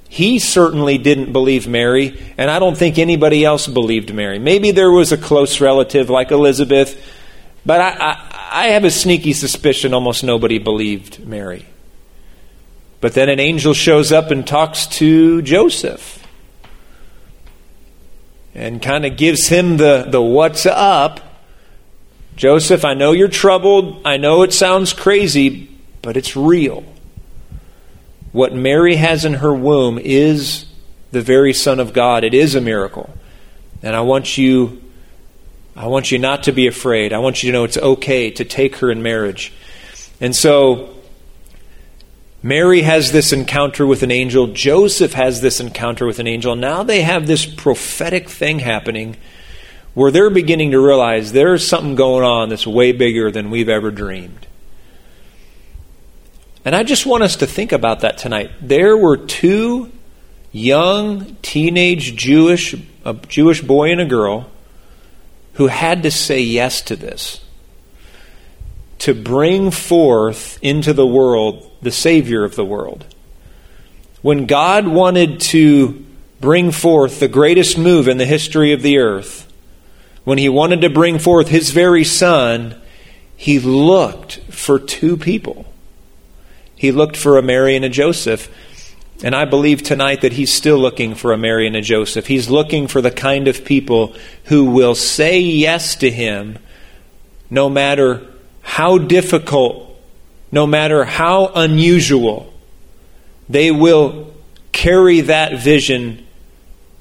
He 0.07 0.39
certainly 0.39 0.97
didn't 0.97 1.33
believe 1.33 1.67
Mary, 1.67 2.19
and 2.37 2.49
I 2.49 2.59
don't 2.59 2.77
think 2.77 2.97
anybody 2.97 3.43
else 3.43 3.67
believed 3.67 4.13
Mary. 4.13 4.39
Maybe 4.39 4.71
there 4.71 4.91
was 4.91 5.11
a 5.11 5.17
close 5.17 5.59
relative 5.59 6.09
like 6.09 6.31
Elizabeth, 6.31 7.01
but 7.65 7.81
I, 7.81 7.89
I, 7.89 8.49
I 8.51 8.67
have 8.69 8.85
a 8.85 8.91
sneaky 8.91 9.33
suspicion 9.33 9.93
almost 9.93 10.23
nobody 10.23 10.59
believed 10.59 11.25
Mary. 11.25 11.65
But 13.01 13.13
then 13.13 13.29
an 13.29 13.39
angel 13.39 13.73
shows 13.73 14.11
up 14.11 14.31
and 14.31 14.47
talks 14.47 14.87
to 14.87 15.41
Joseph 15.41 16.25
and 18.55 18.81
kind 18.81 19.05
of 19.05 19.17
gives 19.17 19.47
him 19.47 19.77
the, 19.77 20.07
the 20.07 20.21
what's 20.21 20.65
up. 20.65 21.19
Joseph, 22.37 22.85
I 22.85 22.93
know 22.93 23.11
you're 23.11 23.27
troubled. 23.27 24.01
I 24.05 24.17
know 24.17 24.43
it 24.43 24.53
sounds 24.53 24.93
crazy, 24.93 25.69
but 26.01 26.15
it's 26.15 26.35
real. 26.35 26.83
What 28.35 28.53
Mary 28.53 28.97
has 28.97 29.23
in 29.23 29.35
her 29.35 29.53
womb 29.53 29.97
is 29.97 30.65
the 31.11 31.21
very 31.21 31.53
Son 31.53 31.79
of 31.79 31.93
God. 31.93 32.25
It 32.25 32.33
is 32.33 32.53
a 32.53 32.59
miracle. 32.59 33.09
And 33.81 33.95
I 33.95 34.01
want 34.01 34.37
you 34.37 34.83
I 35.73 35.87
want 35.87 36.11
you 36.11 36.19
not 36.19 36.43
to 36.43 36.51
be 36.51 36.67
afraid. 36.67 37.13
I 37.13 37.19
want 37.19 37.41
you 37.41 37.49
to 37.49 37.53
know 37.53 37.63
it's 37.63 37.77
okay 37.77 38.31
to 38.31 38.43
take 38.43 38.75
her 38.77 38.91
in 38.91 39.01
marriage. 39.01 39.53
And 40.19 40.35
so 40.35 40.97
Mary 42.43 42.81
has 42.81 43.13
this 43.13 43.31
encounter 43.31 43.87
with 43.87 44.03
an 44.03 44.11
angel. 44.11 44.47
Joseph 44.47 45.13
has 45.13 45.39
this 45.39 45.61
encounter 45.61 46.05
with 46.05 46.19
an 46.19 46.27
angel. 46.27 46.57
Now 46.57 46.83
they 46.83 47.03
have 47.03 47.27
this 47.27 47.45
prophetic 47.45 48.29
thing 48.29 48.59
happening 48.59 49.15
where 49.93 50.11
they're 50.11 50.29
beginning 50.29 50.71
to 50.71 50.85
realize 50.85 51.31
there's 51.31 51.65
something 51.65 51.95
going 51.95 52.25
on 52.25 52.49
that's 52.49 52.67
way 52.67 52.91
bigger 52.91 53.31
than 53.31 53.49
we've 53.49 53.69
ever 53.69 53.91
dreamed. 53.91 54.45
And 56.65 56.75
I 56.75 56.81
just 56.81 57.05
want 57.05 57.21
us 57.21 57.35
to 57.37 57.47
think 57.47 57.71
about 57.71 57.99
that 57.99 58.17
tonight. 58.17 58.49
There 58.59 58.97
were 58.97 59.17
two 59.17 59.91
young 60.51 61.37
teenage 61.43 62.15
Jewish 62.15 62.75
a 63.05 63.13
Jewish 63.13 63.61
boy 63.61 63.91
and 63.91 64.01
a 64.01 64.05
girl 64.05 64.49
who 65.53 65.67
had 65.67 66.01
to 66.03 66.11
say 66.11 66.41
yes 66.41 66.81
to 66.81 66.95
this. 66.95 67.39
To 68.99 69.13
bring 69.13 69.69
forth 69.69 70.57
into 70.63 70.91
the 70.91 71.05
world 71.05 71.71
the 71.83 71.91
Savior 71.91 72.43
of 72.43 72.55
the 72.55 72.65
world. 72.65 73.05
When 74.23 74.47
God 74.47 74.87
wanted 74.87 75.39
to 75.41 76.03
bring 76.41 76.71
forth 76.71 77.19
the 77.19 77.27
greatest 77.27 77.77
move 77.77 78.07
in 78.07 78.17
the 78.17 78.25
history 78.25 78.73
of 78.73 78.81
the 78.81 78.97
earth, 78.97 79.53
when 80.23 80.39
He 80.39 80.49
wanted 80.49 80.81
to 80.81 80.89
bring 80.89 81.19
forth 81.19 81.49
His 81.49 81.69
very 81.69 82.03
Son, 82.03 82.81
He 83.37 83.59
looked 83.59 84.39
for 84.49 84.79
two 84.79 85.15
people 85.15 85.67
he 86.75 86.91
looked 86.91 87.17
for 87.17 87.37
a 87.37 87.41
Mary 87.41 87.75
and 87.75 87.85
a 87.85 87.89
Joseph. 87.89 88.49
And 89.23 89.33
I 89.33 89.45
believe 89.45 89.81
tonight 89.81 90.21
that 90.21 90.33
he's 90.33 90.53
still 90.53 90.77
looking 90.77 91.15
for 91.15 91.31
a 91.31 91.37
Mary 91.37 91.67
and 91.67 91.75
a 91.75 91.81
Joseph. 91.81 92.27
He's 92.27 92.49
looking 92.49 92.87
for 92.87 93.01
the 93.01 93.11
kind 93.11 93.47
of 93.47 93.63
people 93.63 94.13
who 94.45 94.65
will 94.65 94.95
say 94.95 95.39
yes 95.39 95.95
to 95.97 96.11
him 96.11 96.59
no 97.49 97.69
matter 97.69 98.27
how 98.61 98.97
difficult, 98.97 99.97
no 100.51 100.67
matter 100.67 101.05
how 101.05 101.47
unusual. 101.55 102.53
They 103.47 103.71
will 103.71 104.33
carry 104.71 105.21
that 105.21 105.59
vision 105.59 106.25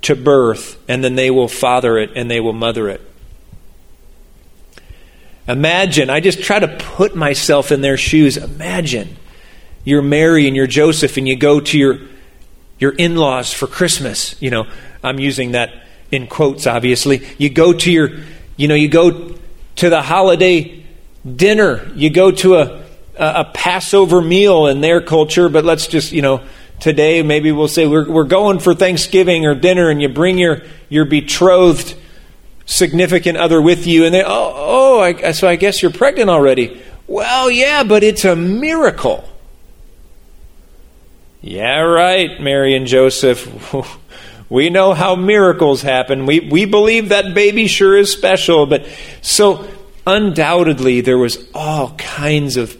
to 0.02 0.14
birth 0.14 0.78
and 0.86 1.02
then 1.02 1.16
they 1.16 1.30
will 1.30 1.48
father 1.48 1.98
it 1.98 2.10
and 2.14 2.30
they 2.30 2.38
will 2.38 2.52
mother 2.52 2.88
it. 2.88 3.00
Imagine, 5.48 6.10
I 6.10 6.20
just 6.20 6.42
try 6.42 6.58
to 6.58 6.68
put 6.68 7.16
myself 7.16 7.72
in 7.72 7.80
their 7.80 7.96
shoes. 7.96 8.36
Imagine 8.36 9.16
you're 9.84 10.02
Mary 10.02 10.46
and 10.46 10.56
you're 10.56 10.66
Joseph 10.66 11.16
and 11.16 11.28
you 11.28 11.36
go 11.36 11.60
to 11.60 11.78
your 11.78 11.98
your 12.78 12.92
in-laws 12.92 13.52
for 13.52 13.66
Christmas, 13.66 14.40
you 14.42 14.50
know, 14.50 14.66
I'm 15.02 15.20
using 15.20 15.52
that 15.52 15.72
in 16.10 16.26
quotes 16.26 16.66
obviously. 16.66 17.26
You 17.38 17.50
go 17.50 17.72
to 17.72 17.92
your 17.92 18.10
you 18.56 18.68
know, 18.68 18.74
you 18.74 18.88
go 18.88 19.36
to 19.76 19.90
the 19.90 20.02
holiday 20.02 20.84
dinner. 21.24 21.90
You 21.94 22.10
go 22.10 22.30
to 22.30 22.56
a 22.56 22.84
a 23.16 23.44
Passover 23.44 24.20
meal 24.20 24.66
in 24.66 24.80
their 24.80 25.00
culture, 25.00 25.48
but 25.48 25.64
let's 25.64 25.86
just, 25.86 26.10
you 26.10 26.20
know, 26.20 26.42
today 26.80 27.22
maybe 27.22 27.52
we'll 27.52 27.68
say 27.68 27.86
we're 27.86 28.08
we're 28.10 28.24
going 28.24 28.58
for 28.58 28.74
Thanksgiving 28.74 29.46
or 29.46 29.54
dinner 29.54 29.88
and 29.88 30.02
you 30.02 30.08
bring 30.08 30.38
your 30.38 30.62
your 30.88 31.04
betrothed 31.04 31.96
significant 32.66 33.36
other 33.36 33.60
with 33.60 33.86
you 33.86 34.04
and 34.06 34.14
they 34.14 34.22
oh 34.24 34.52
oh 34.54 35.00
I, 35.00 35.32
so 35.32 35.46
I 35.46 35.56
guess 35.56 35.82
you're 35.82 35.92
pregnant 35.92 36.30
already. 36.30 36.80
Well, 37.06 37.50
yeah, 37.50 37.84
but 37.84 38.02
it's 38.02 38.24
a 38.24 38.34
miracle. 38.34 39.28
Yeah, 41.46 41.80
right, 41.80 42.40
Mary 42.40 42.74
and 42.74 42.86
Joseph. 42.86 43.46
We 44.50 44.68
know 44.68 44.92
how 44.92 45.16
miracles 45.16 45.80
happen. 45.80 46.26
We, 46.26 46.38
we 46.38 46.64
believe 46.66 47.08
that 47.08 47.34
baby 47.34 47.66
sure 47.66 47.96
is 47.96 48.12
special. 48.12 48.66
But 48.66 48.86
so 49.22 49.66
undoubtedly, 50.06 51.00
there 51.00 51.16
was 51.18 51.48
all 51.54 51.92
kinds 51.96 52.58
of 52.58 52.76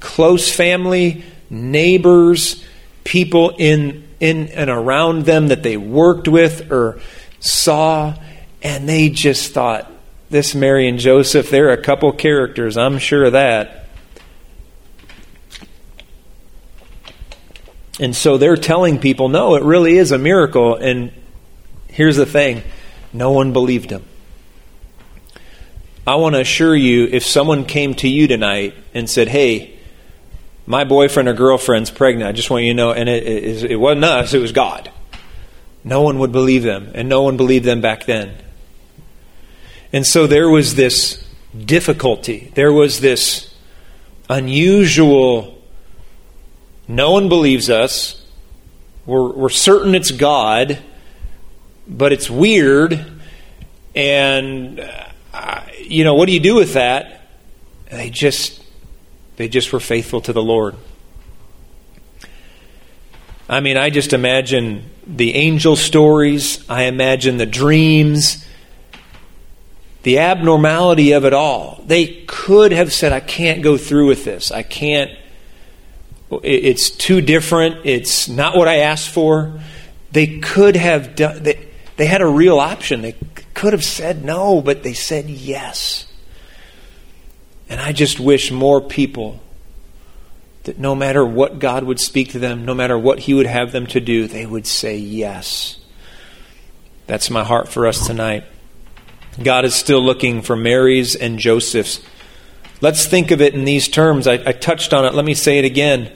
close 0.00 0.50
family, 0.50 1.22
neighbors, 1.50 2.64
people 3.04 3.50
in, 3.58 4.08
in 4.20 4.48
and 4.48 4.70
around 4.70 5.26
them 5.26 5.48
that 5.48 5.62
they 5.62 5.76
worked 5.76 6.28
with 6.28 6.72
or 6.72 6.98
saw, 7.38 8.14
and 8.62 8.88
they 8.88 9.10
just 9.10 9.52
thought, 9.52 9.92
this 10.30 10.54
Mary 10.54 10.88
and 10.88 10.98
Joseph, 10.98 11.50
they're 11.50 11.70
a 11.70 11.82
couple 11.82 12.10
characters, 12.12 12.78
I'm 12.78 12.98
sure 12.98 13.26
of 13.26 13.32
that. 13.32 13.81
And 18.02 18.16
so 18.16 18.36
they're 18.36 18.56
telling 18.56 18.98
people, 18.98 19.28
no, 19.28 19.54
it 19.54 19.62
really 19.62 19.96
is 19.96 20.10
a 20.10 20.18
miracle. 20.18 20.74
And 20.74 21.12
here's 21.86 22.16
the 22.16 22.26
thing 22.26 22.64
no 23.12 23.30
one 23.30 23.52
believed 23.52 23.90
him. 23.90 24.04
I 26.04 26.16
want 26.16 26.34
to 26.34 26.40
assure 26.40 26.74
you 26.74 27.04
if 27.04 27.24
someone 27.24 27.64
came 27.64 27.94
to 27.94 28.08
you 28.08 28.26
tonight 28.26 28.74
and 28.92 29.08
said, 29.08 29.28
hey, 29.28 29.78
my 30.66 30.82
boyfriend 30.82 31.28
or 31.28 31.32
girlfriend's 31.32 31.92
pregnant, 31.92 32.28
I 32.28 32.32
just 32.32 32.50
want 32.50 32.64
you 32.64 32.72
to 32.72 32.76
know, 32.76 32.90
and 32.90 33.08
it, 33.08 33.22
it, 33.22 33.70
it 33.70 33.76
wasn't 33.76 34.04
us, 34.04 34.34
it 34.34 34.40
was 34.40 34.50
God. 34.50 34.90
No 35.84 36.02
one 36.02 36.18
would 36.18 36.32
believe 36.32 36.64
them, 36.64 36.90
and 36.96 37.08
no 37.08 37.22
one 37.22 37.36
believed 37.36 37.64
them 37.64 37.80
back 37.80 38.06
then. 38.06 38.34
And 39.92 40.04
so 40.04 40.26
there 40.26 40.48
was 40.50 40.74
this 40.74 41.24
difficulty, 41.56 42.50
there 42.56 42.72
was 42.72 42.98
this 42.98 43.54
unusual. 44.28 45.61
No 46.88 47.12
one 47.12 47.28
believes 47.28 47.70
us. 47.70 48.24
We're, 49.06 49.30
we're 49.30 49.48
certain 49.48 49.94
it's 49.94 50.10
God, 50.10 50.78
but 51.88 52.12
it's 52.12 52.30
weird. 52.30 53.04
And, 53.94 54.80
uh, 55.32 55.60
you 55.78 56.04
know, 56.04 56.14
what 56.14 56.26
do 56.26 56.32
you 56.32 56.40
do 56.40 56.54
with 56.54 56.74
that? 56.74 57.28
They 57.90 58.10
just, 58.10 58.62
they 59.36 59.48
just 59.48 59.72
were 59.72 59.80
faithful 59.80 60.20
to 60.22 60.32
the 60.32 60.42
Lord. 60.42 60.76
I 63.48 63.60
mean, 63.60 63.76
I 63.76 63.90
just 63.90 64.12
imagine 64.12 64.88
the 65.06 65.34
angel 65.34 65.76
stories, 65.76 66.64
I 66.70 66.84
imagine 66.84 67.36
the 67.36 67.46
dreams, 67.46 68.46
the 70.04 70.20
abnormality 70.20 71.12
of 71.12 71.24
it 71.24 71.34
all. 71.34 71.82
They 71.86 72.24
could 72.26 72.72
have 72.72 72.92
said, 72.92 73.12
I 73.12 73.20
can't 73.20 73.62
go 73.62 73.76
through 73.76 74.06
with 74.06 74.24
this. 74.24 74.50
I 74.50 74.62
can't. 74.62 75.10
It's 76.42 76.90
too 76.90 77.20
different. 77.20 77.84
It's 77.84 78.28
not 78.28 78.56
what 78.56 78.68
I 78.68 78.78
asked 78.78 79.10
for. 79.10 79.60
They 80.12 80.38
could 80.38 80.76
have 80.76 81.14
done, 81.14 81.42
they, 81.42 81.68
they 81.96 82.06
had 82.06 82.22
a 82.22 82.26
real 82.26 82.58
option. 82.58 83.02
They 83.02 83.16
could 83.54 83.72
have 83.72 83.84
said 83.84 84.24
no, 84.24 84.60
but 84.60 84.82
they 84.82 84.94
said 84.94 85.28
yes. 85.28 86.06
And 87.68 87.80
I 87.80 87.92
just 87.92 88.20
wish 88.20 88.50
more 88.50 88.80
people 88.80 89.40
that 90.64 90.78
no 90.78 90.94
matter 90.94 91.24
what 91.24 91.58
God 91.58 91.84
would 91.84 91.98
speak 91.98 92.30
to 92.32 92.38
them, 92.38 92.64
no 92.64 92.74
matter 92.74 92.98
what 92.98 93.20
He 93.20 93.34
would 93.34 93.46
have 93.46 93.72
them 93.72 93.86
to 93.88 94.00
do, 94.00 94.26
they 94.26 94.46
would 94.46 94.66
say 94.66 94.96
yes. 94.96 95.78
That's 97.06 97.30
my 97.30 97.44
heart 97.44 97.68
for 97.68 97.86
us 97.86 98.06
tonight. 98.06 98.44
God 99.42 99.64
is 99.64 99.74
still 99.74 100.04
looking 100.04 100.42
for 100.42 100.54
Mary's 100.54 101.14
and 101.14 101.38
Joseph's. 101.38 102.00
Let's 102.80 103.06
think 103.06 103.30
of 103.30 103.40
it 103.40 103.54
in 103.54 103.64
these 103.64 103.88
terms. 103.88 104.26
I, 104.26 104.34
I, 104.34 104.52
touched 104.52 104.92
on 104.92 105.04
it. 105.04 105.14
Let 105.14 105.24
me 105.24 105.34
say 105.34 105.58
it 105.58 105.64
again. 105.64 106.12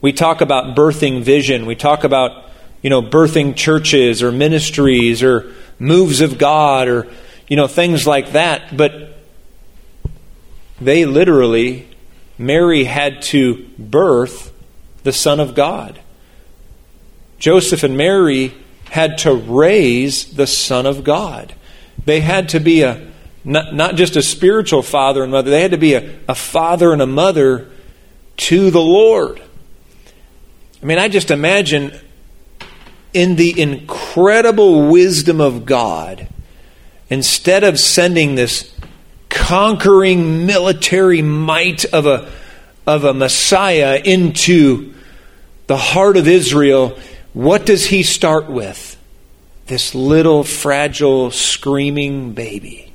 We 0.00 0.12
talk 0.12 0.40
about 0.40 0.76
birthing 0.76 1.22
vision. 1.22 1.66
We 1.66 1.74
talk 1.74 2.04
about, 2.04 2.50
you 2.82 2.90
know, 2.90 3.02
birthing 3.02 3.56
churches 3.56 4.22
or 4.22 4.30
ministries 4.30 5.22
or 5.22 5.52
moves 5.78 6.20
of 6.20 6.38
God 6.38 6.88
or, 6.88 7.06
you 7.48 7.56
know, 7.56 7.66
things 7.66 8.06
like 8.06 8.32
that. 8.32 8.76
But 8.76 9.16
they 10.80 11.04
literally, 11.04 11.88
Mary 12.38 12.84
had 12.84 13.22
to 13.22 13.66
birth 13.78 14.52
the 15.02 15.12
Son 15.12 15.40
of 15.40 15.54
God. 15.54 16.00
Joseph 17.38 17.82
and 17.82 17.96
Mary 17.96 18.54
had 18.90 19.18
to 19.18 19.34
raise 19.34 20.34
the 20.34 20.46
Son 20.46 20.86
of 20.86 21.04
God. 21.04 21.54
They 22.04 22.20
had 22.20 22.50
to 22.50 22.60
be 22.60 22.82
a 22.82 23.10
not, 23.46 23.72
not 23.72 23.94
just 23.94 24.16
a 24.16 24.22
spiritual 24.22 24.82
father 24.82 25.22
and 25.22 25.30
mother, 25.30 25.52
they 25.52 25.62
had 25.62 25.70
to 25.70 25.78
be 25.78 25.94
a, 25.94 26.18
a 26.28 26.34
father 26.34 26.92
and 26.92 27.00
a 27.00 27.06
mother 27.06 27.70
to 28.38 28.70
the 28.72 28.80
Lord. 28.80 29.40
I 30.82 30.86
mean, 30.86 30.98
I 30.98 31.08
just 31.08 31.30
imagine 31.30 31.98
in 33.12 33.36
the 33.36 33.60
incredible 33.60 34.90
wisdom 34.90 35.40
of 35.40 35.66
God, 35.66 36.28
instead 37.08 37.64
of 37.64 37.78
sending 37.78 38.34
this 38.34 38.72
conquering 39.28 40.46
military 40.46 41.22
might 41.22 41.84
of 41.86 42.06
a, 42.06 42.30
of 42.86 43.04
a 43.04 43.14
Messiah 43.14 44.00
into 44.04 44.94
the 45.66 45.76
heart 45.76 46.16
of 46.16 46.28
Israel, 46.28 46.98
what 47.32 47.66
does 47.66 47.86
he 47.86 48.02
start 48.02 48.48
with? 48.48 48.96
this 49.66 49.94
little 49.94 50.44
fragile 50.44 51.30
screaming 51.30 52.32
baby 52.32 52.92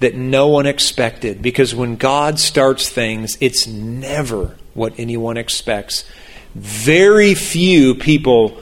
that 0.00 0.14
no 0.14 0.48
one 0.48 0.66
expected 0.66 1.40
because 1.40 1.74
when 1.74 1.96
God 1.96 2.38
starts 2.38 2.88
things, 2.88 3.38
it's 3.40 3.66
never 3.66 4.56
what 4.74 4.92
anyone 4.98 5.36
expects. 5.36 6.04
Very 6.56 7.34
few 7.34 7.94
people 7.94 8.58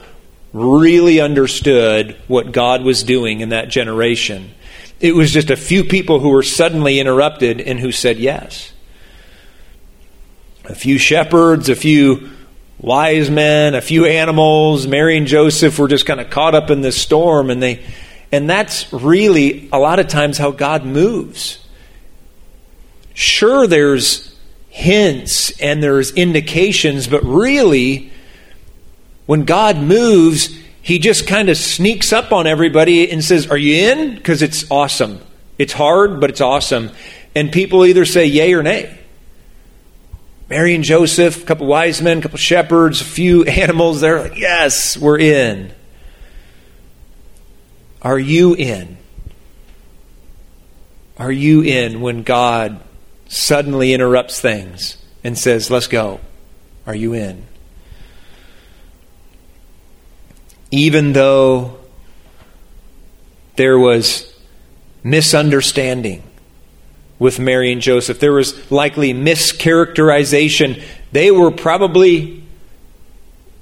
really 0.53 1.21
understood 1.21 2.17
what 2.27 2.51
God 2.51 2.83
was 2.83 3.05
doing 3.05 3.39
in 3.39 3.51
that 3.51 3.69
generation. 3.69 4.51
It 4.99 5.15
was 5.15 5.33
just 5.33 5.51
a 5.51 5.57
few 5.57 5.85
people 5.85 6.19
who 6.19 6.31
were 6.31 6.43
suddenly 6.43 6.99
interrupted 6.99 7.61
and 7.61 7.79
who 7.79 7.93
said 7.93 8.19
yes. 8.19 8.73
A 10.65 10.75
few 10.75 10.99
shepherds, 10.99 11.69
a 11.69 11.77
few 11.77 12.31
wise 12.81 13.31
men, 13.31 13.77
a 13.77 13.81
few 13.81 14.07
animals. 14.07 14.89
Mary 14.89 15.17
and 15.17 15.29
Joseph 15.29 15.79
were 15.79 15.87
just 15.87 16.05
kind 16.05 16.21
of 16.21 16.31
caught 16.31 16.57
up 16.57 16.71
in 16.71 16.81
this 16.81 17.01
storm, 17.01 17.49
and 17.49 17.63
they, 17.63 17.85
and 18.33 18.51
that's 18.51 18.93
really 18.93 19.69
a 19.73 19.79
lot 19.79 20.01
of 20.01 20.09
times 20.09 20.37
how 20.37 20.51
God 20.51 20.85
moves. 20.85 21.65
Sure, 23.15 23.69
there's 23.69 24.34
hints 24.75 25.53
and 25.61 25.81
there's 25.81 26.11
indications, 26.15 27.07
but 27.07 27.23
really, 27.23 28.11
when 29.25 29.45
God 29.45 29.79
moves, 29.79 30.49
He 30.83 30.99
just 30.99 31.29
kind 31.29 31.49
of 31.49 31.57
sneaks 31.57 32.13
up 32.13 32.33
on 32.33 32.49
everybody 32.49 33.09
and 33.09 33.25
says, 33.25 33.47
"Are 33.47 33.57
you 33.57 33.89
in?" 33.89 34.17
Because 34.17 34.43
it's 34.43 34.69
awesome. 34.73 35.21
It's 35.59 35.73
hard, 35.73 36.21
but 36.21 36.29
it's 36.29 36.41
awesome. 36.41 36.91
And 37.37 37.53
people 37.53 37.87
either 37.87 38.05
say 38.05 38.27
yay 38.27 38.53
or 38.53 38.65
nay. 38.65 38.99
Mary 40.51 40.75
and 40.75 40.83
Joseph, 40.83 41.45
a 41.45 41.47
couple 41.47 41.69
wise 41.69 42.03
men, 42.03 42.19
a 42.19 42.23
couple 42.23 42.39
shepherds, 42.39 43.01
a 43.01 43.05
few 43.05 43.45
animals. 43.65 44.01
They're 44.01 44.23
like, 44.23 44.37
yes, 44.37 44.97
we're 44.97 45.21
in. 45.21 45.73
Are 48.03 48.19
you 48.19 48.55
in? 48.55 48.99
Are 51.17 51.33
you 51.33 51.63
in 51.63 52.01
when 52.01 52.25
God 52.25 52.81
suddenly 53.35 53.93
interrupts 53.93 54.41
things 54.41 54.97
and 55.23 55.39
says, 55.39 55.71
let's 55.71 55.87
go? 55.87 56.21
Are 56.87 56.95
you 56.95 57.15
in? 57.15 57.47
Even 60.71 61.13
though 61.13 61.79
there 63.57 63.79
was 63.79 64.33
misunderstanding, 65.03 66.23
with 67.19 67.39
Mary 67.39 67.73
and 67.73 67.81
Joseph. 67.81 68.19
There 68.21 68.33
was 68.33 68.71
likely 68.71 69.15
mischaracterization. 69.15 70.83
They 71.13 71.31
were 71.31 71.51
probably 71.51 72.43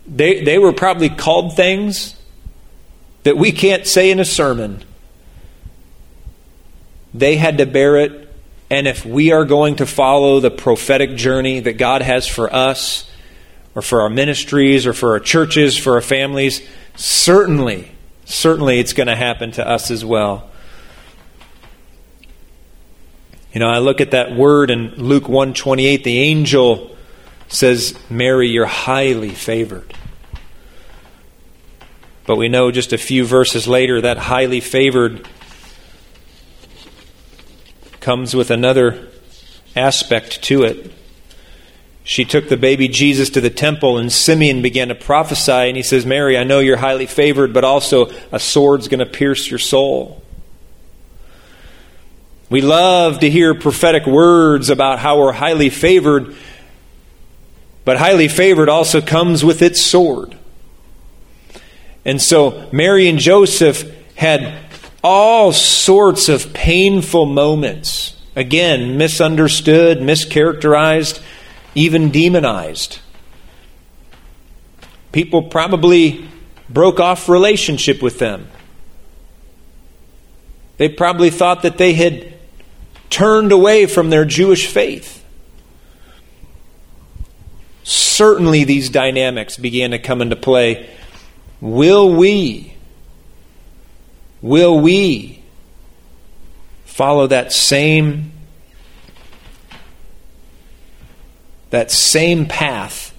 they, 0.07 0.43
they 0.43 0.59
were 0.59 0.73
probably 0.73 1.09
called 1.09 1.55
things 1.55 2.17
that 3.23 3.37
we 3.37 3.53
can't 3.53 3.87
say 3.87 4.11
in 4.11 4.19
a 4.19 4.25
sermon. 4.25 4.83
They 7.15 7.37
had 7.37 7.59
to 7.59 7.67
bear 7.67 7.99
it. 7.99 8.32
And 8.73 8.89
if 8.89 9.05
we 9.05 9.33
are 9.33 9.45
going 9.45 9.77
to 9.77 9.87
follow 9.87 10.41
the 10.41 10.51
prophetic 10.51 11.15
journey 11.15 11.61
that 11.61 11.75
God 11.75 12.01
has 12.01 12.27
for 12.27 12.51
us, 12.51 13.07
or 13.75 13.83
for 13.83 14.01
our 14.01 14.09
ministries, 14.09 14.87
or 14.87 14.95
for 14.95 15.11
our 15.11 15.21
churches, 15.21 15.77
for 15.77 15.97
our 15.97 16.01
families, 16.01 16.67
certainly, 16.97 17.91
certainly 18.25 18.81
it's 18.81 18.95
going 18.95 19.09
to 19.09 19.15
happen 19.15 19.53
to 19.53 19.69
us 19.69 19.91
as 19.91 20.07
well. 20.07 20.51
You 23.53 23.61
know, 23.61 23.69
I 23.69 23.77
look 23.81 24.01
at 24.01 24.13
that 24.13 24.35
word 24.35 24.71
in 24.71 24.95
Luke 24.95 25.29
128, 25.29 26.03
the 26.03 26.21
angel 26.21 26.97
says, 27.49 27.95
Mary, 28.09 28.49
you're 28.49 28.65
highly 28.65 29.29
favored. 29.29 29.93
But 32.25 32.37
we 32.37 32.49
know 32.49 32.71
just 32.71 32.95
a 32.95 32.99
few 32.99 33.27
verses 33.27 33.69
later 33.69 34.01
that 34.01 34.17
highly 34.17 34.61
favored 34.61 35.29
comes 38.03 38.35
with 38.35 38.51
another 38.51 39.09
aspect 39.75 40.43
to 40.43 40.65
it. 40.65 40.93
She 42.05 42.25
took 42.25 42.49
the 42.49 42.57
baby 42.57 42.89
Jesus 42.89 43.31
to 43.31 43.41
the 43.41 43.49
temple, 43.49 43.97
and 43.97 44.13
Simeon 44.13 44.61
began 44.61 44.89
to 44.89 44.95
prophesy. 44.95 45.53
And 45.53 45.77
he 45.77 45.85
says, 45.85 46.05
Mary, 46.05 46.37
I 46.37 46.43
know 46.45 46.59
you're 46.59 46.77
highly 46.77 47.07
favored, 47.07 47.53
but 47.53 47.65
also 47.65 48.11
a 48.33 48.41
sword's 48.41 48.89
going 48.89 48.99
to 48.99 49.07
pierce 49.07 49.49
your 49.49 49.61
soul. 49.61 50.21
We 52.51 52.61
love 52.61 53.21
to 53.21 53.31
hear 53.31 53.55
prophetic 53.55 54.05
words 54.05 54.69
about 54.69 54.99
how 54.99 55.21
we're 55.21 55.33
highly 55.33 55.71
favored, 55.71 56.35
but 57.85 57.97
highly 57.97 58.29
favored 58.29 58.69
also 58.69 59.01
comes 59.01 59.45
with 59.45 59.63
its 59.63 59.81
sword. 59.81 60.37
And 62.05 62.21
so 62.21 62.69
Mary 62.73 63.09
and 63.09 63.19
Joseph 63.19 63.85
had 64.17 64.72
all 65.03 65.53
sorts 65.53 66.29
of 66.29 66.53
painful 66.53 67.27
moments. 67.27 68.17
Again, 68.35 68.97
misunderstood, 68.97 69.99
mischaracterized, 69.99 71.23
even 71.75 72.11
demonized. 72.11 73.01
People 75.11 75.43
probably 75.43 76.27
broke 76.69 77.01
off 77.01 77.29
relationship 77.29 78.03
with 78.03 78.19
them. 78.19 78.49
They 80.79 80.89
probably 80.89 81.31
thought 81.31 81.63
that 81.63 81.79
they 81.79 81.93
had 81.93 82.35
turned 83.11 83.53
away 83.53 83.87
from 83.87 84.09
their 84.09 84.25
Jewish 84.25 84.67
faith. 84.67 85.23
Certainly, 87.85 88.65
these 88.65 88.89
dynamics 88.89 89.59
began 89.59 89.91
to 89.91 89.99
come 89.99 90.23
into 90.23 90.37
play. 90.37 90.89
Will 91.61 92.15
we, 92.15 92.75
will 94.43 94.79
we 94.79 95.43
follow 96.85 97.27
that 97.29 97.53
same 97.53 98.33
that 101.71 101.91
same 101.91 102.45
path 102.45 103.15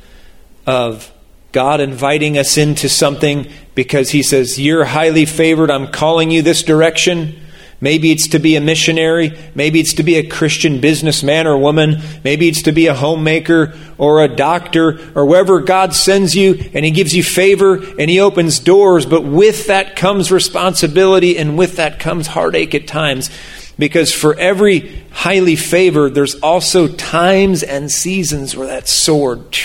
of 0.67 1.11
God 1.51 1.81
inviting 1.81 2.37
us 2.37 2.57
into 2.57 2.87
something 2.87 3.49
because 3.73 4.11
He 4.11 4.21
says, 4.21 4.59
You're 4.59 4.85
highly 4.85 5.25
favored, 5.25 5.71
I'm 5.71 5.87
calling 5.87 6.29
you 6.29 6.43
this 6.43 6.61
direction. 6.61 7.42
Maybe 7.83 8.13
it's 8.13 8.29
to 8.29 8.39
be 8.39 8.55
a 8.55 8.61
missionary. 8.61 9.37
Maybe 9.55 9.81
it's 9.81 9.95
to 9.95 10.03
be 10.03 10.15
a 10.15 10.25
Christian 10.25 10.79
businessman 10.79 11.47
or 11.47 11.57
woman. 11.57 12.01
Maybe 12.23 12.47
it's 12.47 12.61
to 12.61 12.71
be 12.71 12.87
a 12.87 12.93
homemaker 12.93 13.73
or 13.97 14.23
a 14.23 14.33
doctor 14.33 15.01
or 15.13 15.25
wherever 15.25 15.59
God 15.59 15.93
sends 15.93 16.33
you 16.33 16.53
and 16.73 16.85
He 16.85 16.91
gives 16.91 17.13
you 17.13 17.23
favor 17.23 17.75
and 17.75 18.09
He 18.09 18.21
opens 18.21 18.59
doors. 18.59 19.05
But 19.05 19.25
with 19.25 19.67
that 19.67 19.97
comes 19.97 20.31
responsibility 20.31 21.37
and 21.37 21.57
with 21.57 21.75
that 21.75 21.99
comes 21.99 22.27
heartache 22.27 22.73
at 22.73 22.87
times. 22.87 23.29
Because 23.77 24.13
for 24.13 24.33
every 24.39 25.03
highly 25.11 25.57
favored, 25.57 26.15
there's 26.15 26.35
also 26.35 26.87
times 26.87 27.63
and 27.63 27.91
seasons 27.91 28.55
where 28.55 28.67
that 28.67 28.87
sword, 28.87 29.57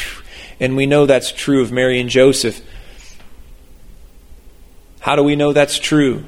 and 0.59 0.76
we 0.76 0.87
know 0.87 1.07
that's 1.07 1.31
true 1.31 1.62
of 1.62 1.70
Mary 1.70 2.00
and 2.00 2.11
Joseph. 2.11 2.61
How 4.98 5.14
do 5.14 5.22
we 5.22 5.37
know 5.37 5.52
that's 5.52 5.78
true? 5.78 6.24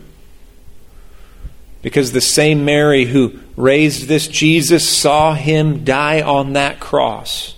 Because 1.82 2.12
the 2.12 2.20
same 2.20 2.64
Mary 2.64 3.06
who 3.06 3.40
raised 3.56 4.06
this 4.06 4.28
Jesus 4.28 4.88
saw 4.88 5.34
him 5.34 5.84
die 5.84 6.20
on 6.20 6.52
that 6.52 6.78
cross. 6.80 7.54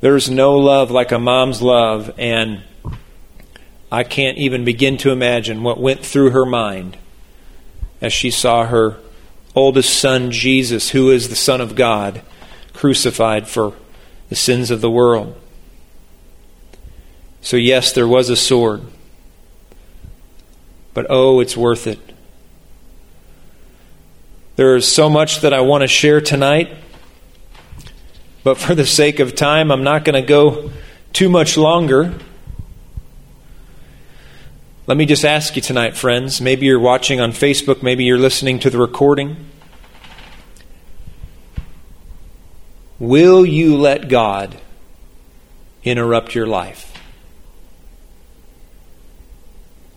There's 0.00 0.30
no 0.30 0.56
love 0.56 0.90
like 0.90 1.10
a 1.10 1.18
mom's 1.18 1.60
love, 1.60 2.14
and 2.18 2.62
I 3.90 4.04
can't 4.04 4.38
even 4.38 4.64
begin 4.64 4.96
to 4.98 5.10
imagine 5.10 5.62
what 5.62 5.80
went 5.80 6.04
through 6.04 6.30
her 6.30 6.46
mind 6.46 6.96
as 8.00 8.12
she 8.12 8.30
saw 8.30 8.66
her 8.66 8.98
oldest 9.56 9.98
son, 9.98 10.30
Jesus, 10.30 10.90
who 10.90 11.10
is 11.10 11.28
the 11.28 11.36
Son 11.36 11.60
of 11.60 11.74
God, 11.74 12.22
crucified 12.74 13.48
for 13.48 13.74
the 14.28 14.36
sins 14.36 14.70
of 14.70 14.80
the 14.80 14.90
world. 14.90 15.36
So, 17.40 17.56
yes, 17.56 17.92
there 17.92 18.08
was 18.08 18.30
a 18.30 18.36
sword. 18.36 18.82
But 20.94 21.06
oh, 21.08 21.40
it's 21.40 21.56
worth 21.56 21.86
it. 21.86 22.00
There 24.56 24.74
is 24.74 24.90
so 24.90 25.08
much 25.08 25.42
that 25.42 25.52
I 25.52 25.60
want 25.60 25.82
to 25.82 25.88
share 25.88 26.20
tonight. 26.20 26.76
But 28.42 28.58
for 28.58 28.74
the 28.74 28.86
sake 28.86 29.20
of 29.20 29.34
time, 29.34 29.70
I'm 29.70 29.84
not 29.84 30.04
going 30.04 30.20
to 30.20 30.26
go 30.26 30.70
too 31.12 31.28
much 31.28 31.56
longer. 31.56 32.14
Let 34.88 34.96
me 34.96 35.06
just 35.06 35.24
ask 35.24 35.54
you 35.54 35.62
tonight, 35.62 35.96
friends. 35.96 36.40
Maybe 36.40 36.66
you're 36.66 36.80
watching 36.80 37.20
on 37.20 37.32
Facebook, 37.32 37.82
maybe 37.82 38.04
you're 38.04 38.18
listening 38.18 38.58
to 38.60 38.70
the 38.70 38.78
recording. 38.78 39.36
Will 42.98 43.46
you 43.46 43.76
let 43.76 44.08
God 44.08 44.58
interrupt 45.84 46.34
your 46.34 46.46
life? 46.46 46.97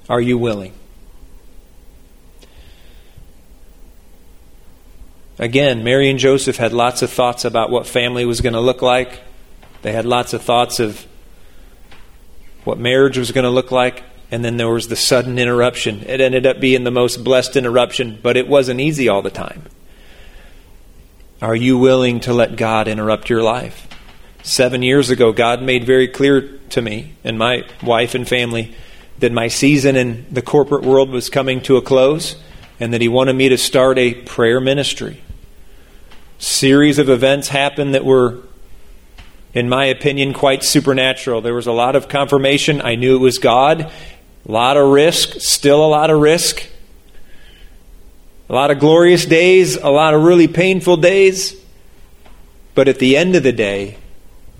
Are 0.09 0.21
you 0.21 0.37
willing? 0.37 0.73
Again, 5.39 5.83
Mary 5.83 6.09
and 6.09 6.19
Joseph 6.19 6.57
had 6.57 6.71
lots 6.71 7.01
of 7.01 7.09
thoughts 7.09 7.45
about 7.45 7.71
what 7.71 7.87
family 7.87 8.25
was 8.25 8.41
going 8.41 8.53
to 8.53 8.59
look 8.59 8.81
like. 8.81 9.21
They 9.81 9.91
had 9.91 10.05
lots 10.05 10.33
of 10.33 10.43
thoughts 10.43 10.79
of 10.79 11.05
what 12.63 12.77
marriage 12.77 13.17
was 13.17 13.31
going 13.31 13.45
to 13.45 13.49
look 13.49 13.71
like. 13.71 14.03
And 14.29 14.45
then 14.45 14.57
there 14.57 14.69
was 14.69 14.87
the 14.87 14.95
sudden 14.95 15.39
interruption. 15.39 16.03
It 16.05 16.21
ended 16.21 16.45
up 16.45 16.59
being 16.59 16.83
the 16.83 16.91
most 16.91 17.23
blessed 17.23 17.55
interruption, 17.55 18.19
but 18.21 18.37
it 18.37 18.47
wasn't 18.47 18.79
easy 18.79 19.09
all 19.09 19.21
the 19.21 19.31
time. 19.31 19.63
Are 21.41 21.55
you 21.55 21.77
willing 21.77 22.19
to 22.21 22.33
let 22.33 22.55
God 22.55 22.87
interrupt 22.87 23.29
your 23.29 23.41
life? 23.41 23.87
Seven 24.43 24.83
years 24.83 25.09
ago, 25.09 25.33
God 25.33 25.63
made 25.63 25.85
very 25.85 26.07
clear 26.07 26.59
to 26.69 26.81
me 26.81 27.13
and 27.23 27.37
my 27.37 27.65
wife 27.81 28.13
and 28.13 28.27
family 28.27 28.75
that 29.21 29.31
my 29.31 29.47
season 29.47 29.95
in 29.95 30.25
the 30.31 30.41
corporate 30.41 30.83
world 30.83 31.09
was 31.09 31.29
coming 31.29 31.61
to 31.61 31.77
a 31.77 31.81
close 31.81 32.35
and 32.79 32.93
that 32.93 33.01
he 33.01 33.07
wanted 33.07 33.33
me 33.33 33.49
to 33.49 33.57
start 33.57 33.97
a 33.97 34.13
prayer 34.13 34.59
ministry. 34.59 35.21
Series 36.39 36.99
of 36.99 37.09
events 37.09 37.49
happened 37.49 37.93
that 37.93 38.03
were 38.03 38.39
in 39.53 39.69
my 39.69 39.85
opinion 39.85 40.33
quite 40.33 40.63
supernatural. 40.63 41.41
There 41.41 41.53
was 41.53 41.67
a 41.67 41.71
lot 41.71 41.95
of 41.95 42.07
confirmation. 42.07 42.81
I 42.81 42.95
knew 42.95 43.15
it 43.15 43.19
was 43.19 43.37
God. 43.37 43.81
A 43.81 44.51
lot 44.51 44.77
of 44.77 44.89
risk, 44.89 45.39
still 45.41 45.85
a 45.85 45.87
lot 45.87 46.09
of 46.09 46.19
risk. 46.19 46.67
A 48.49 48.53
lot 48.53 48.71
of 48.71 48.79
glorious 48.79 49.25
days, 49.25 49.77
a 49.77 49.89
lot 49.89 50.13
of 50.13 50.23
really 50.23 50.47
painful 50.47 50.97
days. 50.97 51.55
But 52.73 52.87
at 52.87 52.99
the 52.99 53.17
end 53.17 53.35
of 53.35 53.43
the 53.43 53.51
day, 53.51 53.97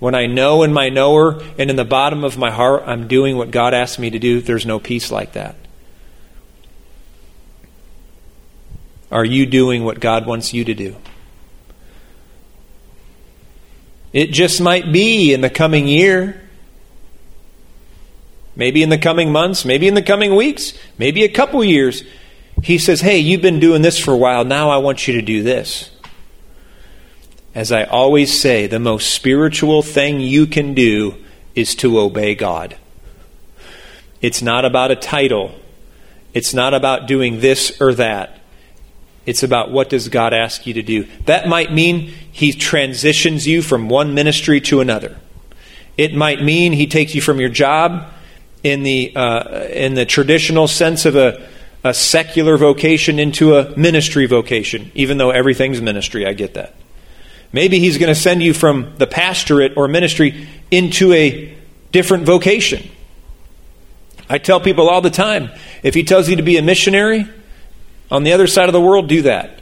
when 0.02 0.16
I 0.16 0.26
know 0.26 0.64
in 0.64 0.74
my 0.74 0.90
knower 0.90 1.44
and 1.60 1.70
in 1.70 1.76
the 1.76 1.86
bottom 1.86 2.24
of 2.24 2.36
my 2.36 2.50
heart 2.50 2.86
I'm 2.88 3.08
doing 3.08 3.38
what 3.38 3.52
God 3.52 3.76
asked 3.76 4.00
me 4.00 4.10
to 4.10 4.18
do, 4.18 4.42
there's 4.42 4.66
no 4.66 4.80
peace 4.80 5.12
like 5.12 5.34
that. 5.34 5.56
Are 9.12 9.24
you 9.24 9.46
doing 9.46 9.84
what 9.84 10.00
God 10.00 10.26
wants 10.26 10.56
you 10.56 10.66
to 10.66 10.74
do? 10.74 10.96
It 14.12 14.32
just 14.32 14.60
might 14.60 14.92
be 14.92 15.36
in 15.36 15.42
the 15.42 15.52
coming 15.52 15.88
year. 15.88 16.50
Maybe 18.56 18.82
in 18.82 18.90
the 18.90 18.98
coming 18.98 19.32
months, 19.32 19.66
maybe 19.66 19.88
in 19.88 19.94
the 19.94 20.02
coming 20.02 20.36
weeks, 20.36 20.74
maybe 20.98 21.24
a 21.24 21.30
couple 21.30 21.64
years. 21.64 22.04
He 22.64 22.80
says, 22.80 23.02
Hey, 23.02 23.20
you've 23.20 23.44
been 23.44 23.60
doing 23.60 23.84
this 23.84 24.00
for 24.00 24.14
a 24.14 24.18
while. 24.18 24.46
Now 24.46 24.72
I 24.72 24.78
want 24.78 25.08
you 25.08 25.14
to 25.14 25.22
do 25.22 25.44
this. 25.44 25.92
As 27.54 27.72
I 27.72 27.84
always 27.84 28.40
say, 28.40 28.68
the 28.68 28.80
most 28.80 29.14
spiritual 29.14 29.82
thing 29.82 30.20
you 30.22 30.48
can 30.48 30.74
do 30.74 31.16
is 31.54 31.76
to 31.76 32.00
obey 32.00 32.34
God. 32.34 32.78
It's 34.22 34.42
not 34.42 34.64
about 34.64 34.92
a 34.92 34.96
title. 34.96 35.52
It's 36.34 36.54
not 36.54 36.74
about 36.74 37.08
doing 37.08 37.42
this 37.42 37.82
or 37.82 37.94
that. 37.96 38.40
It's 39.26 39.44
about 39.44 39.72
what 39.72 39.90
does 39.90 40.08
God 40.10 40.34
ask 40.34 40.66
you 40.66 40.74
to 40.76 40.82
do. 40.82 41.08
That 41.26 41.48
might 41.48 41.74
mean 41.74 42.14
he 42.32 42.54
transitions 42.54 43.48
you 43.48 43.62
from 43.62 43.90
one 43.90 44.14
ministry 44.14 44.62
to 44.62 44.80
another. 44.80 45.18
It 45.98 46.16
might 46.16 46.42
mean 46.42 46.74
he 46.74 46.88
takes 46.88 47.14
you 47.14 47.22
from 47.22 47.40
your 47.40 47.50
job 47.50 48.06
in 48.64 48.84
the 48.84 49.14
uh, 49.16 49.66
in 49.66 49.96
the 49.96 50.06
traditional 50.06 50.68
sense 50.68 51.06
of 51.06 51.16
a, 51.16 51.48
a 51.84 51.94
secular 51.94 52.58
vocation 52.58 53.20
into 53.20 53.56
a 53.56 53.76
ministry 53.78 54.26
vocation, 54.26 54.92
even 54.96 55.18
though 55.18 55.32
everything's 55.32 55.82
ministry. 55.82 56.26
I 56.26 56.34
get 56.34 56.54
that. 56.54 56.76
Maybe 57.54 57.80
He's 57.80 57.98
going 57.98 58.14
to 58.14 58.20
send 58.20 58.42
you 58.42 58.54
from 58.54 58.96
the 58.98 59.08
pastorate 59.08 59.76
or 59.76 59.88
ministry 59.88 60.48
into 60.70 61.14
a 61.14 61.58
different 61.92 62.26
vocation. 62.26 62.90
I 64.30 64.38
tell 64.38 64.62
people 64.62 64.90
all 64.90 65.02
the 65.02 65.10
time 65.10 65.52
if 65.84 65.94
He 65.94 66.04
tells 66.04 66.30
you 66.30 66.38
to 66.38 66.44
be 66.44 66.58
a 66.58 66.62
missionary 66.62 67.28
on 68.10 68.24
the 68.24 68.34
other 68.34 68.48
side 68.48 68.70
of 68.70 68.74
the 68.74 68.82
world, 68.82 69.08
do 69.08 69.24
that. 69.24 69.62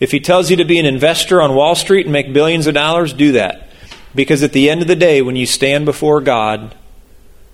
If 0.00 0.10
He 0.10 0.20
tells 0.20 0.50
you 0.50 0.56
to 0.56 0.64
be 0.64 0.78
an 0.78 0.86
investor 0.86 1.40
on 1.40 1.54
Wall 1.54 1.74
Street 1.74 2.06
and 2.06 2.12
make 2.12 2.32
billions 2.32 2.66
of 2.66 2.74
dollars, 2.74 3.12
do 3.12 3.32
that. 3.32 3.68
Because 4.14 4.42
at 4.42 4.52
the 4.52 4.70
end 4.70 4.82
of 4.82 4.88
the 4.88 4.96
day, 4.96 5.20
when 5.20 5.36
you 5.36 5.46
stand 5.46 5.84
before 5.84 6.20
God, 6.22 6.74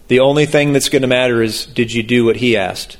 the 0.08 0.20
only 0.20 0.46
thing 0.46 0.72
that's 0.72 0.88
going 0.88 1.02
to 1.02 1.08
matter 1.08 1.42
is 1.42 1.66
did 1.66 1.92
you 1.92 2.02
do 2.02 2.24
what 2.24 2.36
He 2.36 2.56
asked? 2.56 2.98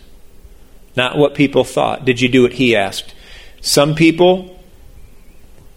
Not 0.97 1.17
what 1.17 1.35
people 1.35 1.65
thought. 1.65 2.05
Did 2.05 2.21
you 2.21 2.29
do 2.29 2.43
what 2.43 2.55
He 2.55 2.75
asked? 2.75 3.15
Some 3.61 3.95
people 3.95 4.52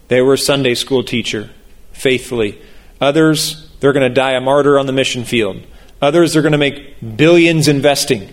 they 0.08 0.20
were 0.20 0.34
a 0.34 0.38
Sunday 0.38 0.74
school 0.74 1.02
teacher 1.02 1.50
faithfully. 1.92 2.60
Others, 3.00 3.70
they're 3.80 3.92
going 3.92 4.08
to 4.08 4.14
die 4.14 4.32
a 4.32 4.40
martyr 4.40 4.78
on 4.78 4.86
the 4.86 4.92
mission 4.92 5.24
field. 5.24 5.62
Others 6.00 6.32
they're 6.32 6.42
going 6.42 6.52
to 6.52 6.58
make 6.58 7.16
billions 7.16 7.68
investing 7.68 8.30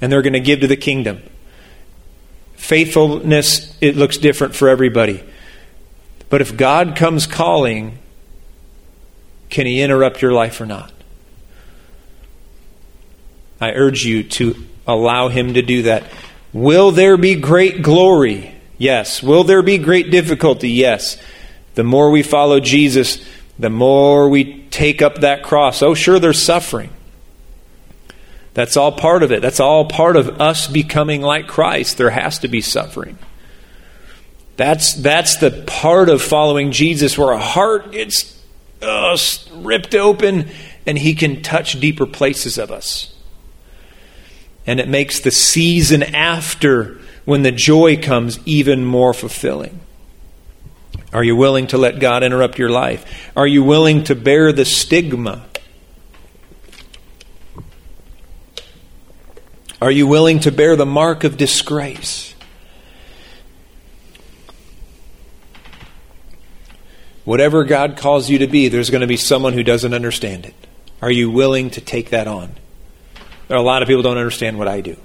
and 0.00 0.10
they're 0.10 0.22
going 0.22 0.32
to 0.32 0.40
give 0.40 0.60
to 0.60 0.66
the 0.66 0.76
kingdom. 0.76 1.22
Faithfulness, 2.54 3.76
it 3.80 3.96
looks 3.96 4.16
different 4.16 4.54
for 4.54 4.68
everybody. 4.68 5.22
But 6.28 6.40
if 6.40 6.56
God 6.56 6.94
comes 6.94 7.26
calling, 7.26 7.98
can 9.48 9.66
He 9.66 9.82
interrupt 9.82 10.22
your 10.22 10.32
life 10.32 10.60
or 10.60 10.66
not? 10.66 10.92
I 13.60 13.72
urge 13.72 14.04
you 14.04 14.22
to 14.22 14.64
allow 14.86 15.28
Him 15.28 15.54
to 15.54 15.62
do 15.62 15.82
that. 15.82 16.04
Will 16.52 16.92
there 16.92 17.16
be 17.16 17.34
great 17.34 17.82
glory? 17.82 18.54
Yes. 18.80 19.22
Will 19.22 19.44
there 19.44 19.62
be 19.62 19.76
great 19.76 20.10
difficulty? 20.10 20.70
Yes. 20.70 21.18
The 21.74 21.84
more 21.84 22.10
we 22.10 22.22
follow 22.22 22.60
Jesus, 22.60 23.22
the 23.58 23.68
more 23.68 24.26
we 24.30 24.62
take 24.70 25.02
up 25.02 25.16
that 25.16 25.42
cross. 25.42 25.82
Oh, 25.82 25.92
sure, 25.92 26.18
there's 26.18 26.42
suffering. 26.42 26.88
That's 28.54 28.78
all 28.78 28.92
part 28.92 29.22
of 29.22 29.32
it. 29.32 29.42
That's 29.42 29.60
all 29.60 29.84
part 29.84 30.16
of 30.16 30.40
us 30.40 30.66
becoming 30.66 31.20
like 31.20 31.46
Christ. 31.46 31.98
There 31.98 32.08
has 32.08 32.38
to 32.38 32.48
be 32.48 32.62
suffering. 32.62 33.18
That's, 34.56 34.94
that's 34.94 35.36
the 35.36 35.62
part 35.66 36.08
of 36.08 36.22
following 36.22 36.72
Jesus 36.72 37.18
where 37.18 37.32
a 37.32 37.38
heart 37.38 37.92
gets 37.92 38.42
uh, 38.80 39.18
ripped 39.56 39.94
open 39.94 40.48
and 40.86 40.96
he 40.96 41.14
can 41.14 41.42
touch 41.42 41.78
deeper 41.78 42.06
places 42.06 42.56
of 42.56 42.70
us. 42.70 43.14
And 44.66 44.80
it 44.80 44.88
makes 44.88 45.20
the 45.20 45.30
season 45.30 46.02
after 46.02 46.99
when 47.24 47.42
the 47.42 47.52
joy 47.52 47.96
comes, 47.96 48.38
even 48.46 48.84
more 48.84 49.14
fulfilling? 49.14 49.80
Are 51.12 51.24
you 51.24 51.34
willing 51.34 51.66
to 51.68 51.78
let 51.78 51.98
God 51.98 52.22
interrupt 52.22 52.58
your 52.58 52.70
life? 52.70 53.30
Are 53.36 53.46
you 53.46 53.64
willing 53.64 54.04
to 54.04 54.14
bear 54.14 54.52
the 54.52 54.64
stigma? 54.64 55.44
Are 59.82 59.90
you 59.90 60.06
willing 60.06 60.40
to 60.40 60.52
bear 60.52 60.76
the 60.76 60.86
mark 60.86 61.24
of 61.24 61.36
disgrace? 61.36 62.34
Whatever 67.24 67.64
God 67.64 67.96
calls 67.96 68.28
you 68.28 68.38
to 68.38 68.46
be, 68.46 68.68
there's 68.68 68.90
going 68.90 69.02
to 69.02 69.06
be 69.06 69.16
someone 69.16 69.52
who 69.52 69.62
doesn't 69.62 69.94
understand 69.94 70.46
it. 70.46 70.54
Are 71.02 71.10
you 71.10 71.30
willing 71.30 71.70
to 71.70 71.80
take 71.80 72.10
that 72.10 72.26
on? 72.26 72.54
There 73.48 73.56
are 73.56 73.60
a 73.60 73.64
lot 73.64 73.82
of 73.82 73.88
people 73.88 74.02
don't 74.02 74.18
understand 74.18 74.58
what 74.58 74.68
I 74.68 74.80
do. 74.80 74.96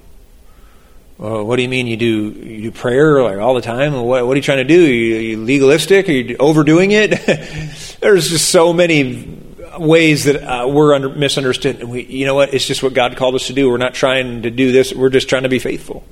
Well, 1.17 1.45
what 1.45 1.55
do 1.55 1.61
you 1.61 1.69
mean 1.69 1.87
you 1.87 1.95
do 1.95 2.29
you 2.31 2.61
do 2.63 2.71
prayer 2.71 3.23
like 3.23 3.37
all 3.37 3.53
the 3.53 3.61
time? 3.61 3.93
What, 3.93 4.27
what 4.27 4.33
are 4.33 4.35
you 4.35 4.41
trying 4.41 4.57
to 4.57 4.63
do? 4.65 4.83
Are 4.83 4.89
you, 4.89 5.15
are 5.15 5.21
you 5.21 5.43
legalistic? 5.43 6.09
Are 6.09 6.11
you 6.11 6.35
overdoing 6.39 6.91
it? 6.91 7.11
There's 8.01 8.29
just 8.29 8.49
so 8.49 8.73
many 8.73 9.41
ways 9.79 10.25
that 10.25 10.43
uh, 10.43 10.67
we're 10.67 10.93
under, 10.93 11.09
misunderstood. 11.09 11.83
We, 11.83 12.03
you 12.03 12.25
know 12.25 12.35
what? 12.35 12.53
It's 12.53 12.65
just 12.65 12.83
what 12.83 12.93
God 12.93 13.15
called 13.15 13.35
us 13.35 13.47
to 13.47 13.53
do. 13.53 13.69
We're 13.69 13.77
not 13.77 13.93
trying 13.93 14.41
to 14.41 14.51
do 14.51 14.73
this. 14.73 14.93
We're 14.93 15.09
just 15.09 15.29
trying 15.29 15.43
to 15.43 15.49
be 15.49 15.59
faithful. 15.59 16.05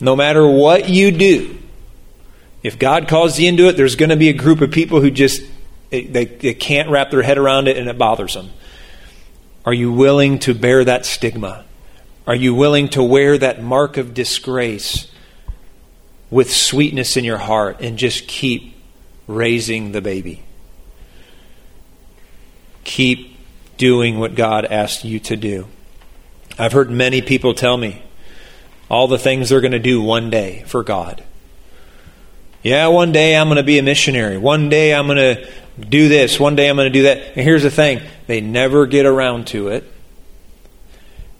No 0.00 0.16
matter 0.16 0.46
what 0.46 0.88
you 0.88 1.12
do, 1.12 1.58
if 2.62 2.78
God 2.78 3.08
calls 3.08 3.38
you 3.38 3.48
into 3.48 3.68
it, 3.68 3.76
there's 3.76 3.96
going 3.96 4.10
to 4.10 4.16
be 4.16 4.30
a 4.30 4.34
group 4.34 4.62
of 4.62 4.70
people 4.70 5.02
who 5.02 5.10
just 5.10 5.42
they, 5.90 6.24
they 6.24 6.54
can't 6.54 6.88
wrap 6.88 7.10
their 7.10 7.22
head 7.22 7.36
around 7.36 7.68
it 7.68 7.76
and 7.76 7.88
it 7.88 7.98
bothers 7.98 8.32
them. 8.32 8.50
Are 9.66 9.74
you 9.74 9.92
willing 9.92 10.38
to 10.40 10.54
bear 10.54 10.84
that 10.84 11.04
stigma? 11.04 11.65
Are 12.26 12.34
you 12.34 12.54
willing 12.54 12.88
to 12.90 13.02
wear 13.02 13.38
that 13.38 13.62
mark 13.62 13.96
of 13.96 14.12
disgrace 14.12 15.06
with 16.28 16.52
sweetness 16.52 17.16
in 17.16 17.24
your 17.24 17.38
heart 17.38 17.80
and 17.80 17.96
just 17.96 18.26
keep 18.26 18.76
raising 19.28 19.92
the 19.92 20.00
baby? 20.00 20.42
Keep 22.82 23.36
doing 23.76 24.18
what 24.18 24.34
God 24.34 24.64
asked 24.64 25.04
you 25.04 25.20
to 25.20 25.36
do. 25.36 25.68
I've 26.58 26.72
heard 26.72 26.90
many 26.90 27.22
people 27.22 27.54
tell 27.54 27.76
me 27.76 28.02
all 28.88 29.06
the 29.06 29.18
things 29.18 29.48
they're 29.48 29.60
going 29.60 29.72
to 29.72 29.78
do 29.78 30.00
one 30.02 30.30
day 30.30 30.64
for 30.66 30.82
God. 30.82 31.22
Yeah, 32.62 32.88
one 32.88 33.12
day 33.12 33.36
I'm 33.36 33.46
going 33.46 33.58
to 33.58 33.62
be 33.62 33.78
a 33.78 33.82
missionary. 33.82 34.38
One 34.38 34.68
day 34.68 34.94
I'm 34.94 35.06
going 35.06 35.18
to 35.18 35.48
do 35.78 36.08
this. 36.08 36.40
One 36.40 36.56
day 36.56 36.68
I'm 36.68 36.74
going 36.74 36.92
to 36.92 36.98
do 36.98 37.04
that. 37.04 37.18
And 37.36 37.44
here's 37.44 37.62
the 37.62 37.70
thing 37.70 38.00
they 38.26 38.40
never 38.40 38.86
get 38.86 39.06
around 39.06 39.46
to 39.48 39.68
it 39.68 39.84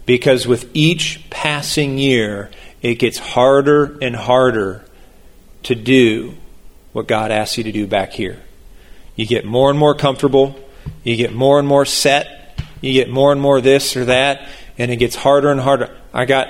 because 0.07 0.47
with 0.47 0.71
each 0.73 1.29
passing 1.31 1.99
year, 1.99 2.51
it 2.81 2.95
gets 2.95 3.19
harder 3.19 3.99
and 4.01 4.15
harder 4.15 4.85
to 5.65 5.75
do 5.75 6.35
what 6.93 7.09
God 7.09 7.31
asks 7.31 7.59
you 7.59 7.65
to 7.65 7.73
do 7.73 7.87
back 7.87 8.13
here. 8.13 8.41
You 9.17 9.27
get 9.27 9.45
more 9.45 9.69
and 9.69 9.79
more 9.79 9.95
comfortable, 9.95 10.59
you 11.03 11.17
get 11.17 11.35
more 11.35 11.59
and 11.59 11.67
more 11.67 11.85
set, 11.85 12.59
you 12.81 12.93
get 12.93 13.11
more 13.11 13.33
and 13.33 13.41
more 13.41 13.61
this 13.61 13.97
or 13.97 14.05
that, 14.07 14.49
and 14.79 14.91
it 14.91 14.97
gets 14.97 15.17
harder 15.17 15.51
and 15.51 15.61
harder. 15.61 15.95
I 16.15 16.25
got 16.25 16.49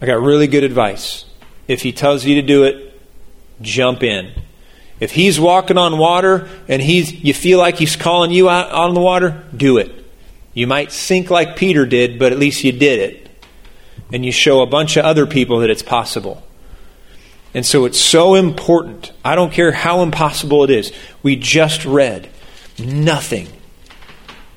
I 0.00 0.06
got 0.06 0.20
really 0.20 0.46
good 0.46 0.64
advice. 0.64 1.24
If 1.68 1.82
he 1.82 1.92
tells 1.92 2.24
you 2.24 2.36
to 2.36 2.42
do 2.42 2.64
it, 2.64 3.00
jump 3.60 4.02
in. 4.02 4.32
If 5.00 5.12
he's 5.12 5.38
walking 5.38 5.78
on 5.78 5.98
water 5.98 6.48
and 6.68 6.80
he's 6.80 7.12
you 7.12 7.34
feel 7.34 7.58
like 7.58 7.76
he's 7.76 7.96
calling 7.96 8.30
you 8.30 8.48
out 8.48 8.70
on 8.70 8.94
the 8.94 9.00
water, 9.00 9.44
do 9.54 9.78
it. 9.78 9.95
You 10.56 10.66
might 10.66 10.90
sink 10.90 11.28
like 11.28 11.56
Peter 11.56 11.84
did, 11.84 12.18
but 12.18 12.32
at 12.32 12.38
least 12.38 12.64
you 12.64 12.72
did 12.72 12.98
it. 12.98 13.28
And 14.10 14.24
you 14.24 14.32
show 14.32 14.62
a 14.62 14.66
bunch 14.66 14.96
of 14.96 15.04
other 15.04 15.26
people 15.26 15.58
that 15.58 15.68
it's 15.68 15.82
possible. 15.82 16.42
And 17.52 17.66
so 17.66 17.84
it's 17.84 18.00
so 18.00 18.34
important. 18.34 19.12
I 19.22 19.34
don't 19.34 19.52
care 19.52 19.70
how 19.70 20.00
impossible 20.00 20.64
it 20.64 20.70
is. 20.70 20.92
We 21.22 21.36
just 21.36 21.84
read 21.84 22.30
nothing. 22.78 23.48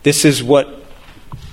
This 0.04 0.24
is 0.24 0.42
what 0.42 0.86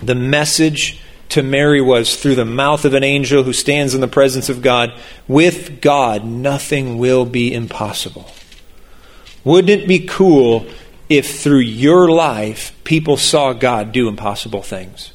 the 0.00 0.14
message 0.14 1.00
to 1.30 1.42
Mary 1.42 1.80
was 1.80 2.14
through 2.14 2.37
the 2.37 2.44
mouth 2.44 2.85
of 2.85 2.94
an 2.94 3.02
angel 3.02 3.42
who 3.42 3.52
stands 3.52 3.94
in 3.94 4.00
the 4.00 4.06
presence 4.06 4.48
of 4.48 4.62
God. 4.62 4.92
With 5.26 5.80
God, 5.80 6.24
nothing 6.24 6.98
will 6.98 7.24
be 7.24 7.52
impossible. 7.52 8.30
Wouldn't 9.42 9.82
it 9.82 9.88
be 9.88 10.06
cool 10.06 10.68
if 11.09 11.40
through 11.40 11.61
your 11.61 12.11
life 12.11 12.73
people 12.85 13.16
saw 13.16 13.53
God 13.53 13.92
do 13.92 14.09
impossible 14.09 14.62
things. 14.62 15.12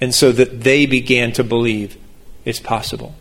And 0.00 0.14
so 0.14 0.32
that 0.32 0.62
they 0.62 0.86
began 0.86 1.32
to 1.32 1.44
believe 1.44 1.96
it's 2.44 2.60
possible. 2.60 3.14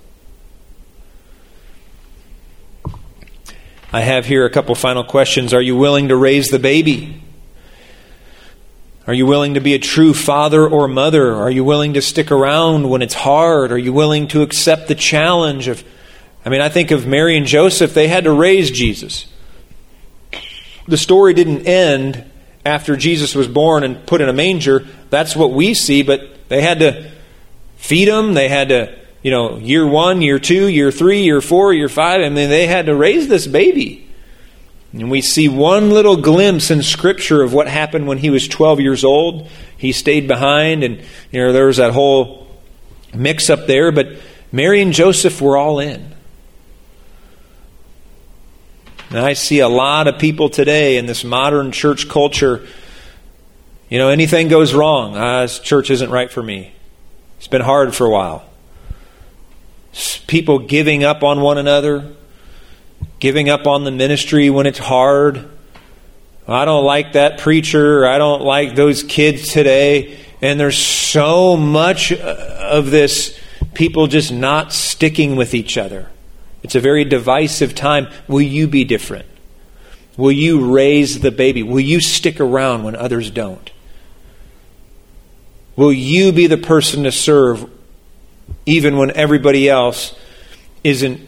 I 3.93 4.01
have 4.01 4.25
here 4.25 4.45
a 4.45 4.49
couple 4.49 4.73
final 4.75 5.03
questions. 5.03 5.53
Are 5.53 5.61
you 5.61 5.75
willing 5.75 6.07
to 6.07 6.15
raise 6.15 6.49
the 6.49 6.59
baby? 6.59 7.21
Are 9.05 9.13
you 9.13 9.25
willing 9.25 9.55
to 9.55 9.59
be 9.59 9.73
a 9.73 9.79
true 9.79 10.13
father 10.13 10.67
or 10.67 10.87
mother? 10.87 11.35
Are 11.35 11.51
you 11.51 11.63
willing 11.63 11.93
to 11.95 12.01
stick 12.01 12.31
around 12.31 12.89
when 12.89 13.01
it's 13.01 13.13
hard? 13.13 13.71
Are 13.71 13.77
you 13.77 13.91
willing 13.91 14.27
to 14.29 14.41
accept 14.41 14.87
the 14.87 14.95
challenge 14.95 15.67
of 15.67 15.83
I 16.43 16.49
mean, 16.49 16.61
I 16.61 16.69
think 16.69 16.89
of 16.89 17.05
Mary 17.05 17.37
and 17.37 17.45
Joseph, 17.45 17.93
they 17.93 18.07
had 18.07 18.23
to 18.23 18.31
raise 18.31 18.71
Jesus 18.71 19.27
the 20.91 20.97
story 20.97 21.33
didn't 21.33 21.65
end 21.65 22.29
after 22.65 22.97
Jesus 22.97 23.33
was 23.33 23.47
born 23.47 23.83
and 23.83 24.05
put 24.05 24.19
in 24.19 24.27
a 24.27 24.33
manger. 24.33 24.85
That's 25.09 25.37
what 25.37 25.53
we 25.53 25.73
see, 25.73 26.03
but 26.03 26.49
they 26.49 26.61
had 26.61 26.79
to 26.79 27.09
feed 27.77 28.09
him. 28.09 28.33
They 28.33 28.49
had 28.49 28.69
to, 28.69 28.93
you 29.23 29.31
know, 29.31 29.57
year 29.57 29.87
one, 29.87 30.21
year 30.21 30.37
two, 30.37 30.67
year 30.67 30.91
three, 30.91 31.23
year 31.23 31.39
four, 31.39 31.71
year 31.73 31.87
five. 31.87 32.19
I 32.19 32.27
mean, 32.27 32.49
they 32.49 32.67
had 32.67 32.87
to 32.87 32.95
raise 32.95 33.29
this 33.29 33.47
baby. 33.47 34.05
And 34.91 35.09
we 35.09 35.21
see 35.21 35.47
one 35.47 35.91
little 35.91 36.17
glimpse 36.17 36.69
in 36.69 36.83
Scripture 36.83 37.41
of 37.41 37.53
what 37.53 37.69
happened 37.69 38.05
when 38.05 38.17
he 38.17 38.29
was 38.29 38.49
12 38.49 38.81
years 38.81 39.05
old. 39.05 39.49
He 39.77 39.93
stayed 39.93 40.27
behind, 40.27 40.83
and, 40.83 40.99
you 41.31 41.39
know, 41.39 41.53
there 41.53 41.67
was 41.67 41.77
that 41.77 41.93
whole 41.93 42.47
mix 43.13 43.49
up 43.49 43.65
there, 43.65 43.93
but 43.93 44.07
Mary 44.51 44.81
and 44.81 44.91
Joseph 44.91 45.41
were 45.41 45.55
all 45.55 45.79
in. 45.79 46.13
And 49.11 49.19
I 49.19 49.33
see 49.33 49.59
a 49.59 49.67
lot 49.67 50.07
of 50.07 50.19
people 50.19 50.49
today 50.49 50.95
in 50.95 51.05
this 51.05 51.25
modern 51.25 51.73
church 51.73 52.07
culture, 52.07 52.65
you 53.89 53.97
know, 53.97 54.07
anything 54.07 54.47
goes 54.47 54.73
wrong. 54.73 55.17
Ah, 55.17 55.41
this 55.41 55.59
church 55.59 55.89
isn't 55.89 56.09
right 56.09 56.31
for 56.31 56.41
me. 56.41 56.71
It's 57.37 57.47
been 57.47 57.61
hard 57.61 57.93
for 57.93 58.07
a 58.07 58.09
while. 58.09 58.45
People 60.27 60.59
giving 60.59 61.03
up 61.03 61.23
on 61.23 61.41
one 61.41 61.57
another, 61.57 62.13
giving 63.19 63.49
up 63.49 63.67
on 63.67 63.83
the 63.83 63.91
ministry 63.91 64.49
when 64.49 64.65
it's 64.65 64.79
hard. 64.79 65.49
I 66.47 66.63
don't 66.63 66.85
like 66.85 67.11
that 67.13 67.37
preacher. 67.37 68.05
I 68.05 68.17
don't 68.17 68.43
like 68.43 68.75
those 68.75 69.03
kids 69.03 69.51
today. 69.51 70.19
And 70.41 70.57
there's 70.57 70.77
so 70.77 71.57
much 71.57 72.13
of 72.13 72.91
this 72.91 73.37
people 73.73 74.07
just 74.07 74.31
not 74.31 74.71
sticking 74.71 75.35
with 75.35 75.53
each 75.53 75.77
other. 75.77 76.10
It's 76.63 76.75
a 76.75 76.79
very 76.79 77.03
divisive 77.03 77.73
time. 77.73 78.07
Will 78.27 78.41
you 78.41 78.67
be 78.67 78.83
different? 78.83 79.25
Will 80.17 80.31
you 80.31 80.71
raise 80.71 81.19
the 81.19 81.31
baby? 81.31 81.63
Will 81.63 81.79
you 81.79 81.99
stick 81.99 82.39
around 82.39 82.83
when 82.83 82.95
others 82.95 83.31
don't? 83.31 83.71
Will 85.75 85.93
you 85.93 86.31
be 86.31 86.47
the 86.47 86.57
person 86.57 87.03
to 87.03 87.11
serve 87.11 87.69
even 88.65 88.97
when 88.97 89.11
everybody 89.11 89.69
else 89.69 90.13
isn't, 90.83 91.27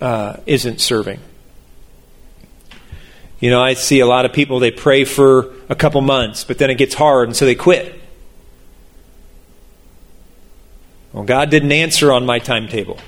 uh, 0.00 0.36
isn't 0.46 0.80
serving? 0.80 1.20
You 3.40 3.50
know, 3.50 3.62
I 3.62 3.74
see 3.74 4.00
a 4.00 4.06
lot 4.06 4.24
of 4.24 4.32
people, 4.32 4.60
they 4.60 4.70
pray 4.70 5.04
for 5.04 5.52
a 5.68 5.74
couple 5.74 6.00
months, 6.00 6.44
but 6.44 6.58
then 6.58 6.70
it 6.70 6.76
gets 6.76 6.94
hard, 6.94 7.28
and 7.28 7.36
so 7.36 7.44
they 7.44 7.54
quit. 7.54 8.00
Well, 11.12 11.24
God 11.24 11.50
didn't 11.50 11.72
answer 11.72 12.12
on 12.12 12.26
my 12.26 12.38
timetable. 12.38 12.98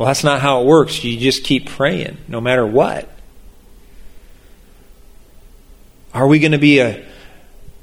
Well, 0.00 0.06
that's 0.06 0.24
not 0.24 0.40
how 0.40 0.62
it 0.62 0.66
works. 0.66 1.04
You 1.04 1.18
just 1.18 1.44
keep 1.44 1.68
praying 1.68 2.16
no 2.26 2.40
matter 2.40 2.66
what. 2.66 3.06
Are 6.14 6.26
we 6.26 6.38
going 6.38 6.52
to 6.52 6.58
be 6.58 6.78
a, 6.78 7.04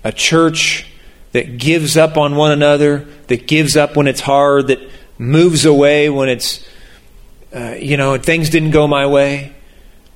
a 0.04 0.12
church 0.12 0.88
that 1.34 1.60
gives 1.60 1.96
up 1.96 2.18
on 2.18 2.36
one 2.36 2.50
another, 2.50 3.06
that 3.28 3.46
gives 3.46 3.78
up 3.78 3.96
when 3.96 4.08
it's 4.08 4.20
hard, 4.20 4.70
that 4.70 4.80
moves 5.20 5.64
away 5.64 6.10
when 6.10 6.28
it's, 6.28 6.68
uh, 7.56 7.76
you 7.80 7.98
know, 7.98 8.18
things 8.18 8.50
didn't 8.50 8.72
go 8.72 8.88
my 8.88 9.06
way? 9.06 9.54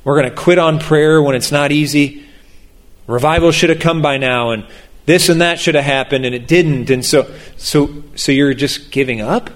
We're 0.04 0.20
going 0.20 0.34
to 0.34 0.36
quit 0.36 0.58
on 0.58 0.80
prayer 0.80 1.22
when 1.22 1.36
it's 1.36 1.52
not 1.52 1.72
easy. 1.72 2.26
Revival 3.06 3.52
should 3.52 3.70
have 3.70 3.80
come 3.80 4.02
by 4.02 4.18
now, 4.18 4.50
and 4.50 4.66
this 5.06 5.30
and 5.30 5.42
that 5.42 5.60
should 5.60 5.76
have 5.76 5.86
happened, 5.86 6.26
and 6.26 6.34
it 6.34 6.48
didn't. 6.48 6.90
And 6.90 7.06
so, 7.06 7.32
so, 7.58 8.02
so 8.16 8.32
you're 8.32 8.56
just 8.56 8.90
giving 8.90 9.22
up? 9.22 9.52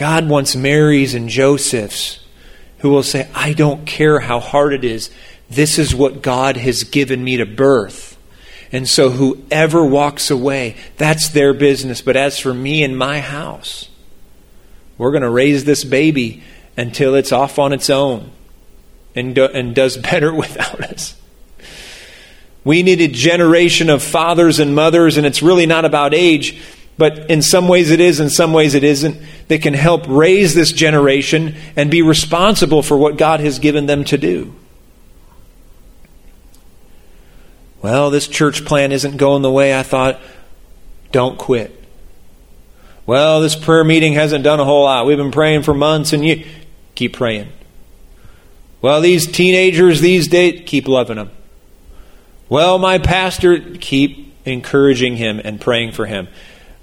God 0.00 0.30
wants 0.30 0.56
Marys 0.56 1.12
and 1.12 1.28
Josephs 1.28 2.20
who 2.78 2.88
will 2.88 3.02
say, 3.02 3.28
I 3.34 3.52
don't 3.52 3.84
care 3.84 4.18
how 4.18 4.40
hard 4.40 4.72
it 4.72 4.82
is. 4.82 5.10
This 5.50 5.78
is 5.78 5.94
what 5.94 6.22
God 6.22 6.56
has 6.56 6.84
given 6.84 7.22
me 7.22 7.36
to 7.36 7.44
birth. 7.44 8.16
And 8.72 8.88
so 8.88 9.10
whoever 9.10 9.84
walks 9.84 10.30
away, 10.30 10.76
that's 10.96 11.28
their 11.28 11.52
business. 11.52 12.00
But 12.00 12.16
as 12.16 12.38
for 12.38 12.54
me 12.54 12.82
and 12.82 12.96
my 12.96 13.20
house, 13.20 13.90
we're 14.96 15.10
going 15.10 15.20
to 15.22 15.28
raise 15.28 15.66
this 15.66 15.84
baby 15.84 16.44
until 16.78 17.14
it's 17.14 17.30
off 17.30 17.58
on 17.58 17.74
its 17.74 17.90
own 17.90 18.30
and, 19.14 19.34
do, 19.34 19.44
and 19.44 19.74
does 19.74 19.96
better 20.10 20.34
without 20.34 20.80
us. 20.80 21.14
We 22.64 22.82
need 22.82 23.02
a 23.02 23.08
generation 23.08 23.90
of 23.90 24.02
fathers 24.02 24.60
and 24.60 24.74
mothers, 24.74 25.18
and 25.18 25.26
it's 25.26 25.42
really 25.42 25.66
not 25.66 25.84
about 25.84 26.14
age, 26.14 26.58
but 27.00 27.30
in 27.30 27.40
some 27.40 27.66
ways 27.66 27.90
it 27.90 27.98
is, 27.98 28.20
in 28.20 28.28
some 28.28 28.52
ways 28.52 28.74
it 28.74 28.84
isn't, 28.84 29.16
that 29.48 29.62
can 29.62 29.72
help 29.72 30.04
raise 30.06 30.52
this 30.54 30.70
generation 30.70 31.56
and 31.74 31.90
be 31.90 32.02
responsible 32.02 32.82
for 32.82 32.98
what 32.98 33.16
God 33.16 33.40
has 33.40 33.58
given 33.58 33.86
them 33.86 34.04
to 34.04 34.18
do. 34.18 34.54
Well, 37.80 38.10
this 38.10 38.28
church 38.28 38.66
plan 38.66 38.92
isn't 38.92 39.16
going 39.16 39.40
the 39.40 39.50
way 39.50 39.74
I 39.74 39.82
thought. 39.82 40.20
Don't 41.10 41.38
quit. 41.38 41.74
Well, 43.06 43.40
this 43.40 43.56
prayer 43.56 43.82
meeting 43.82 44.12
hasn't 44.12 44.44
done 44.44 44.60
a 44.60 44.64
whole 44.66 44.84
lot. 44.84 45.06
We've 45.06 45.16
been 45.16 45.32
praying 45.32 45.62
for 45.62 45.72
months 45.72 46.12
and 46.12 46.22
you 46.22 46.44
keep 46.94 47.14
praying. 47.14 47.50
Well, 48.82 49.00
these 49.00 49.26
teenagers 49.26 50.02
these 50.02 50.28
days, 50.28 50.64
keep 50.66 50.86
loving 50.86 51.16
them. 51.16 51.30
Well, 52.50 52.78
my 52.78 52.98
pastor, 52.98 53.58
keep 53.58 54.34
encouraging 54.44 55.16
him 55.16 55.40
and 55.42 55.58
praying 55.58 55.92
for 55.92 56.04
him. 56.04 56.28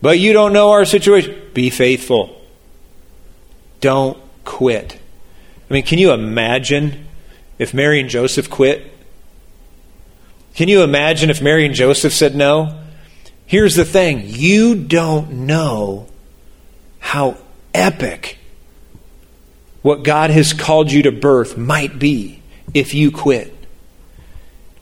But 0.01 0.19
you 0.19 0.33
don't 0.33 0.53
know 0.53 0.71
our 0.71 0.85
situation. 0.85 1.41
Be 1.53 1.69
faithful. 1.69 2.39
Don't 3.81 4.17
quit. 4.45 4.99
I 5.69 5.73
mean, 5.73 5.83
can 5.83 5.99
you 5.99 6.11
imagine 6.11 7.07
if 7.59 7.73
Mary 7.73 7.99
and 7.99 8.09
Joseph 8.09 8.49
quit? 8.49 8.91
Can 10.55 10.69
you 10.69 10.81
imagine 10.81 11.29
if 11.29 11.41
Mary 11.41 11.65
and 11.65 11.75
Joseph 11.75 12.13
said 12.13 12.35
no? 12.35 12.81
Here's 13.45 13.75
the 13.75 13.85
thing 13.85 14.23
you 14.25 14.75
don't 14.75 15.31
know 15.45 16.07
how 16.99 17.37
epic 17.73 18.37
what 19.81 20.03
God 20.03 20.31
has 20.31 20.51
called 20.51 20.91
you 20.91 21.03
to 21.03 21.11
birth 21.11 21.57
might 21.57 21.97
be 21.97 22.41
if 22.73 22.93
you 22.93 23.11
quit. 23.11 23.53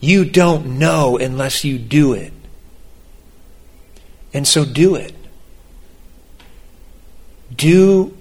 You 0.00 0.24
don't 0.24 0.78
know 0.78 1.16
unless 1.16 1.64
you 1.64 1.78
do 1.78 2.12
it. 2.12 2.32
And 4.36 4.46
so 4.46 4.66
do 4.66 4.96
it. 4.96 5.14
Do 7.56 8.14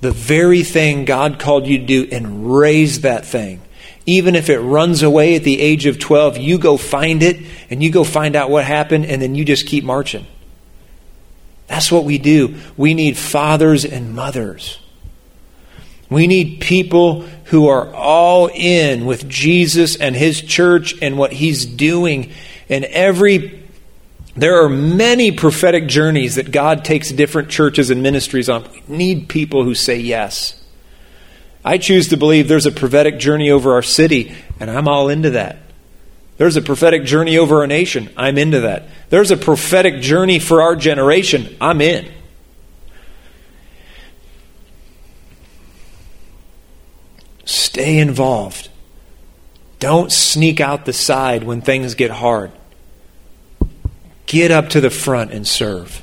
the 0.00 0.12
very 0.12 0.62
thing 0.62 1.04
God 1.04 1.40
called 1.40 1.66
you 1.66 1.78
to 1.78 1.84
do 1.84 2.08
and 2.12 2.54
raise 2.54 3.00
that 3.00 3.26
thing. 3.26 3.60
Even 4.06 4.36
if 4.36 4.48
it 4.48 4.60
runs 4.60 5.02
away 5.02 5.34
at 5.34 5.42
the 5.42 5.60
age 5.60 5.86
of 5.86 5.98
12, 5.98 6.38
you 6.38 6.58
go 6.58 6.76
find 6.76 7.24
it 7.24 7.44
and 7.70 7.82
you 7.82 7.90
go 7.90 8.04
find 8.04 8.36
out 8.36 8.50
what 8.50 8.64
happened 8.64 9.04
and 9.04 9.20
then 9.20 9.34
you 9.34 9.44
just 9.44 9.66
keep 9.66 9.82
marching. 9.82 10.28
That's 11.66 11.90
what 11.90 12.04
we 12.04 12.18
do. 12.18 12.54
We 12.76 12.94
need 12.94 13.16
fathers 13.16 13.84
and 13.84 14.14
mothers. 14.14 14.78
We 16.08 16.28
need 16.28 16.60
people 16.60 17.22
who 17.46 17.66
are 17.66 17.92
all 17.92 18.48
in 18.54 19.06
with 19.06 19.28
Jesus 19.28 19.96
and 19.96 20.14
his 20.14 20.40
church 20.40 20.94
and 21.02 21.18
what 21.18 21.32
he's 21.32 21.66
doing. 21.66 22.30
And 22.68 22.84
every 22.84 23.61
there 24.34 24.62
are 24.62 24.68
many 24.68 25.30
prophetic 25.30 25.86
journeys 25.86 26.36
that 26.36 26.50
God 26.50 26.84
takes 26.84 27.10
different 27.10 27.50
churches 27.50 27.90
and 27.90 28.02
ministries 28.02 28.48
on. 28.48 28.64
We 28.88 28.96
need 28.96 29.28
people 29.28 29.64
who 29.64 29.74
say 29.74 29.98
yes. 29.98 30.58
I 31.64 31.78
choose 31.78 32.08
to 32.08 32.16
believe 32.16 32.48
there's 32.48 32.66
a 32.66 32.72
prophetic 32.72 33.18
journey 33.18 33.50
over 33.50 33.74
our 33.74 33.82
city, 33.82 34.34
and 34.58 34.70
I'm 34.70 34.88
all 34.88 35.08
into 35.08 35.30
that. 35.30 35.58
There's 36.38 36.56
a 36.56 36.62
prophetic 36.62 37.04
journey 37.04 37.36
over 37.38 37.60
our 37.60 37.66
nation. 37.66 38.10
I'm 38.16 38.38
into 38.38 38.60
that. 38.60 38.88
There's 39.10 39.30
a 39.30 39.36
prophetic 39.36 40.00
journey 40.00 40.38
for 40.38 40.62
our 40.62 40.74
generation. 40.74 41.56
I'm 41.60 41.80
in. 41.80 42.10
Stay 47.44 47.98
involved. 47.98 48.70
Don't 49.78 50.10
sneak 50.10 50.60
out 50.60 50.84
the 50.84 50.92
side 50.92 51.44
when 51.44 51.60
things 51.60 51.94
get 51.94 52.10
hard. 52.10 52.50
Get 54.26 54.50
up 54.50 54.70
to 54.70 54.80
the 54.80 54.90
front 54.90 55.32
and 55.32 55.46
serve. 55.46 56.02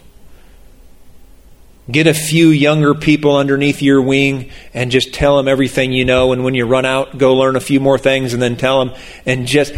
Get 1.90 2.06
a 2.06 2.14
few 2.14 2.50
younger 2.50 2.94
people 2.94 3.36
underneath 3.36 3.82
your 3.82 4.02
wing 4.02 4.52
and 4.74 4.92
just 4.92 5.14
tell 5.14 5.38
them 5.38 5.48
everything 5.48 5.92
you 5.92 6.06
know. 6.06 6.34
And 6.34 6.44
when 6.44 6.54
you 6.54 6.66
run 6.66 6.86
out, 6.86 7.18
go 7.18 7.36
learn 7.36 7.56
a 7.56 7.62
few 7.62 7.80
more 7.80 7.98
things 7.98 8.34
and 8.34 8.42
then 8.42 8.58
tell 8.58 8.86
them. 8.86 8.96
And 9.26 9.48
just, 9.48 9.74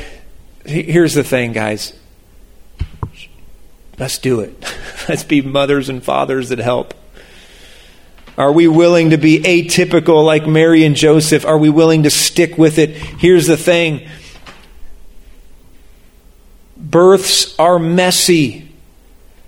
here's 0.66 1.14
the 1.14 1.24
thing, 1.24 1.54
guys. 1.54 1.94
Let's 3.98 4.18
do 4.18 4.42
it. 4.42 4.62
Let's 5.10 5.24
be 5.24 5.42
mothers 5.42 5.88
and 5.88 6.04
fathers 6.04 6.50
that 6.50 6.60
help. 6.60 6.94
Are 8.38 8.52
we 8.52 8.68
willing 8.68 9.12
to 9.12 9.18
be 9.18 9.40
atypical 9.40 10.26
like 10.26 10.48
Mary 10.48 10.84
and 10.84 10.96
Joseph? 10.96 11.46
Are 11.46 11.58
we 11.58 11.70
willing 11.70 12.04
to 12.04 12.10
stick 12.10 12.58
with 12.58 12.78
it? 12.78 12.90
Here's 12.90 13.46
the 13.46 13.58
thing 13.58 14.08
births 16.82 17.58
are 17.60 17.80
messy. 17.80 18.70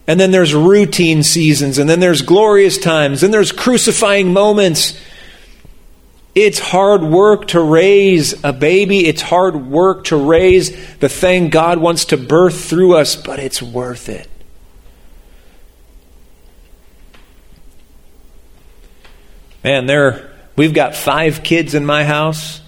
And 0.06 0.20
then 0.20 0.32
there's 0.32 0.54
routine 0.54 1.24
seasons, 1.24 1.78
and 1.78 1.90
then 1.90 2.00
there's 2.00 2.22
glorious 2.22 2.78
times, 2.78 3.24
and 3.24 3.34
there's 3.34 3.52
crucifying 3.52 4.34
moments. 4.34 5.00
It's 6.36 6.60
hard 6.60 7.04
work 7.04 7.50
to 7.50 7.62
raise 7.62 8.44
a 8.44 8.52
baby. 8.52 9.08
It's 9.08 9.22
hard 9.22 9.68
work 9.68 10.06
to 10.06 10.18
raise 10.18 10.98
the 10.98 11.08
thing 11.08 11.50
God 11.50 11.78
wants 11.78 12.06
to 12.06 12.18
birth 12.18 12.66
through 12.66 12.98
us, 12.98 13.16
but 13.16 13.40
it's 13.40 13.62
worth 13.62 14.10
it. 14.10 14.28
Man, 19.64 19.86
there 19.86 20.34
we've 20.58 20.74
got 20.74 20.96
five 20.96 21.44
kids 21.44 21.74
in 21.74 21.86
my 21.86 22.04
house. 22.04 22.60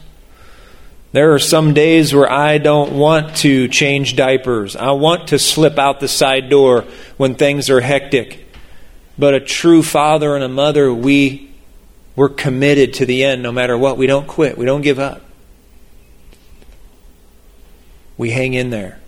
There 1.16 1.34
are 1.34 1.40
some 1.40 1.74
days 1.74 2.14
where 2.14 2.30
I 2.30 2.58
don't 2.58 2.98
want 2.98 3.38
to 3.38 3.70
change 3.70 4.18
diapers. 4.18 4.76
I 4.76 4.92
want 4.92 5.30
to 5.30 5.40
slip 5.40 5.80
out 5.80 6.02
the 6.02 6.10
side 6.10 6.50
door 6.50 6.84
when 7.16 7.36
things 7.36 7.70
are 7.70 7.80
hectic. 7.80 8.46
But 9.18 9.34
a 9.34 9.40
true 9.40 9.82
father 9.82 10.36
and 10.36 10.44
a 10.44 10.50
mother, 10.50 10.94
we 10.94 11.54
we're 12.18 12.28
committed 12.28 12.96
to 12.96 13.06
the 13.06 13.24
end 13.24 13.42
no 13.42 13.54
matter 13.54 13.78
what. 13.78 13.98
We 13.98 14.08
don't 14.08 14.28
quit. 14.28 14.58
We 14.58 14.66
don't 14.66 14.82
give 14.82 15.00
up. 15.00 15.22
We 18.18 18.32
hang 18.32 18.54
in 18.54 18.70
there. 18.70 19.00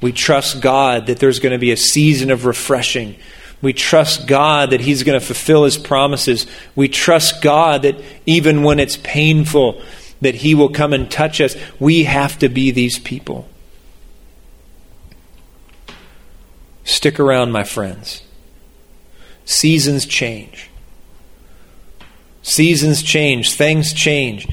We 0.00 0.10
trust 0.10 0.60
God 0.60 1.06
that 1.06 1.20
there's 1.20 1.38
going 1.38 1.52
to 1.52 1.58
be 1.58 1.70
a 1.70 1.76
season 1.76 2.32
of 2.32 2.46
refreshing. 2.46 3.14
We 3.62 3.74
trust 3.74 4.26
God 4.26 4.70
that 4.70 4.80
He's 4.80 5.04
going 5.04 5.20
to 5.20 5.24
fulfill 5.24 5.62
His 5.62 5.78
promises. 5.78 6.48
We 6.74 6.88
trust 6.88 7.42
God 7.42 7.82
that 7.82 7.94
even 8.26 8.64
when 8.64 8.80
it's 8.80 8.96
painful, 8.96 9.80
that 10.20 10.36
He 10.36 10.54
will 10.54 10.68
come 10.68 10.92
and 10.92 11.10
touch 11.10 11.40
us. 11.40 11.56
We 11.78 12.04
have 12.04 12.38
to 12.38 12.48
be 12.48 12.70
these 12.70 12.98
people. 12.98 13.48
Stick 16.84 17.18
around, 17.18 17.52
my 17.52 17.64
friends. 17.64 18.22
Seasons 19.44 20.06
change. 20.06 20.70
Seasons 22.42 23.02
change. 23.02 23.52
Things 23.52 23.92
change. 23.92 24.48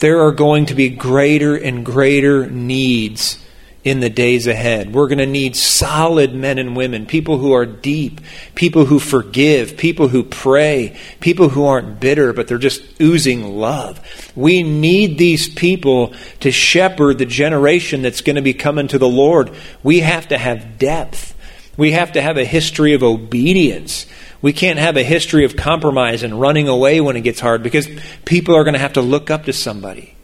There 0.00 0.20
are 0.20 0.32
going 0.32 0.66
to 0.66 0.74
be 0.74 0.88
greater 0.88 1.56
and 1.56 1.84
greater 1.84 2.50
needs 2.50 3.38
in 3.86 4.00
the 4.00 4.10
days 4.10 4.48
ahead. 4.48 4.92
We're 4.92 5.06
going 5.06 5.18
to 5.18 5.26
need 5.26 5.54
solid 5.54 6.34
men 6.34 6.58
and 6.58 6.74
women, 6.74 7.06
people 7.06 7.38
who 7.38 7.52
are 7.52 7.64
deep, 7.64 8.20
people 8.56 8.84
who 8.84 8.98
forgive, 8.98 9.76
people 9.76 10.08
who 10.08 10.24
pray, 10.24 10.98
people 11.20 11.50
who 11.50 11.64
aren't 11.64 12.00
bitter, 12.00 12.32
but 12.32 12.48
they're 12.48 12.58
just 12.58 12.82
oozing 13.00 13.44
love. 13.44 14.00
We 14.34 14.64
need 14.64 15.18
these 15.18 15.48
people 15.48 16.14
to 16.40 16.50
shepherd 16.50 17.18
the 17.18 17.26
generation 17.26 18.02
that's 18.02 18.22
going 18.22 18.34
to 18.34 18.42
be 18.42 18.54
coming 18.54 18.88
to 18.88 18.98
the 18.98 19.08
Lord. 19.08 19.52
We 19.84 20.00
have 20.00 20.26
to 20.28 20.36
have 20.36 20.78
depth. 20.78 21.36
We 21.76 21.92
have 21.92 22.10
to 22.12 22.20
have 22.20 22.38
a 22.38 22.44
history 22.44 22.92
of 22.92 23.04
obedience. 23.04 24.06
We 24.42 24.52
can't 24.52 24.80
have 24.80 24.96
a 24.96 25.04
history 25.04 25.44
of 25.44 25.54
compromise 25.54 26.24
and 26.24 26.40
running 26.40 26.66
away 26.66 27.00
when 27.00 27.14
it 27.14 27.20
gets 27.20 27.38
hard 27.38 27.62
because 27.62 27.88
people 28.24 28.56
are 28.56 28.64
going 28.64 28.74
to 28.74 28.80
have 28.80 28.94
to 28.94 29.00
look 29.00 29.30
up 29.30 29.44
to 29.44 29.52
somebody. 29.52 30.16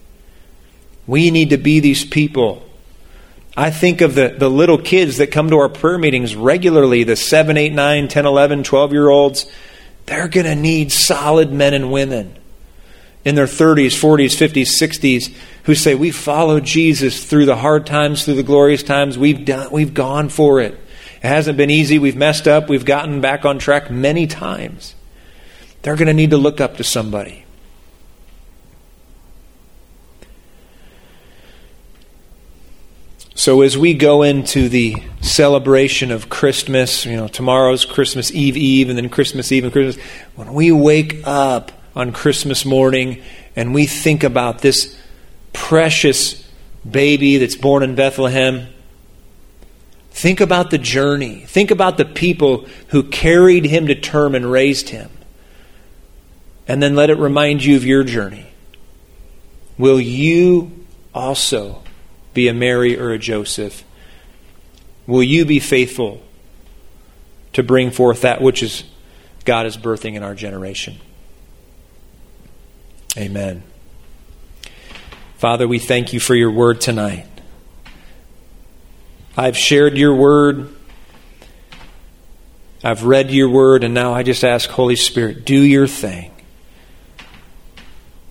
We 1.07 1.31
need 1.31 1.51
to 1.51 1.59
be 1.59 1.79
these 1.79 2.05
people 2.05 2.69
I 3.57 3.71
think 3.71 4.01
of 4.01 4.15
the, 4.15 4.35
the 4.37 4.49
little 4.49 4.79
kids 4.79 5.19
that 5.19 5.31
come 5.31 5.51
to 5.51 5.59
our 5.59 5.69
prayer 5.69 5.99
meetings 5.99 6.35
regularly, 6.35 7.05
the 7.05 7.17
7, 7.17 7.57
8, 7.57 7.73
9, 7.73 8.09
10, 8.09 8.27
11, 8.27 8.63
12 8.65 8.93
year 8.93 9.09
olds. 9.09 9.47
They're 10.07 10.29
going 10.29 10.47
to 10.47 10.57
need 10.57 10.91
solid 10.91 11.53
men 11.53 11.75
and 11.75 11.93
women 11.93 12.37
in 13.25 13.35
their 13.35 13.47
30s, 13.47 13.89
40s, 13.89 14.37
50s, 14.37 14.63
60s 14.63 15.35
who 15.65 15.75
say, 15.75 15.95
We 15.95 16.11
followed 16.11 16.65
Jesus 16.65 17.25
through 17.25 17.47
the 17.47 17.57
hard 17.57 17.87
times, 17.87 18.25
through 18.25 18.35
the 18.35 18.43
glorious 18.43 18.83
times. 18.83 19.19
We've, 19.19 19.45
done, 19.45 19.71
we've 19.71 19.95
gone 19.95 20.29
for 20.29 20.61
it. 20.61 20.73
It 21.23 21.29
hasn't 21.29 21.59
been 21.59 21.71
easy. 21.71 21.99
We've 21.99 22.17
messed 22.17 22.49
up. 22.49 22.69
We've 22.69 22.85
gotten 22.85 23.21
back 23.21 23.45
on 23.45 23.59
track 23.59 23.91
many 23.91 24.27
times. 24.27 24.95
They're 25.83 25.97
going 25.97 26.09
to 26.09 26.15
need 26.15 26.31
to 26.31 26.37
look 26.37 26.61
up 26.61 26.79
to 26.79 26.85
somebody. 26.85 27.45
So 33.35 33.63
as 33.63 33.79
we 33.79 33.95
go 33.95 34.23
into 34.23 34.69
the 34.69 34.97
celebration 35.23 36.11
of 36.11 36.29
Christmas, 36.29 37.07
you 37.07 37.17
know, 37.17 37.29
tomorrow's 37.29 37.85
Christmas 37.85 38.31
Eve 38.31 38.57
Eve 38.57 38.89
and 38.91 38.99
then 38.99 39.09
Christmas 39.09 39.51
Eve 39.51 39.65
and 39.65 39.73
Christmas, 39.73 40.05
when 40.37 40.53
we 40.53 40.71
wake 40.71 41.21
up 41.25 41.73
on 41.97 42.13
Christmas 42.13 42.65
morning 42.65 43.23
and 43.57 43.75
we 43.75 43.87
think 43.87 44.23
about 44.23 44.59
this 44.59 44.99
precious 45.53 46.47
baby 46.89 47.39
that's 47.39 47.57
born 47.57 47.83
in 47.83 47.95
Bethlehem, 47.95 48.67
think 50.11 50.41
about 50.41 50.71
the 50.71 50.79
journey. 50.79 51.41
Think 51.41 51.71
about 51.71 51.97
the 51.97 52.05
people 52.05 52.67
who 52.89 53.03
carried 53.03 53.65
him 53.65 53.87
to 53.87 53.95
term 53.95 54.35
and 54.35 54.51
raised 54.51 54.91
him. 54.91 55.11
And 56.69 56.83
then 56.83 56.95
let 56.95 57.11
it 57.11 57.19
remind 57.19 57.65
you 57.65 57.77
of 57.77 57.85
your 57.85 58.05
journey. 58.05 58.47
Will 59.79 60.01
you 60.01 60.87
also 61.15 61.83
be 62.35 62.49
a 62.49 62.55
Mary 62.55 62.99
or 62.99 63.11
a 63.11 63.19
Joseph? 63.19 63.85
Will 65.07 65.23
you 65.23 65.45
be 65.45 65.61
faithful 65.61 66.23
to 67.53 67.63
bring 67.63 67.91
forth 67.91 68.23
that 68.23 68.41
which 68.41 68.63
is 68.63 68.85
God 69.45 69.67
is 69.67 69.77
birthing 69.77 70.15
in 70.15 70.23
our 70.23 70.35
generation? 70.35 70.99
Amen. 73.17 73.63
Father, 75.37 75.67
we 75.67 75.79
thank 75.79 76.13
you 76.13 76.21
for 76.21 76.35
your 76.35 76.51
word 76.51 76.81
tonight. 76.81 77.27
I've 79.37 79.57
shared 79.57 79.99
your 79.99 80.15
word. 80.15 80.75
I've 82.85 83.05
read 83.05 83.31
your 83.31 83.49
word, 83.49 83.85
and 83.85 83.95
now 83.95 84.13
I 84.13 84.23
just 84.23 84.45
ask, 84.45 84.69
Holy 84.71 84.97
Spirit, 84.97 85.45
do 85.45 85.59
your 85.59 85.87
thing. 85.87 86.31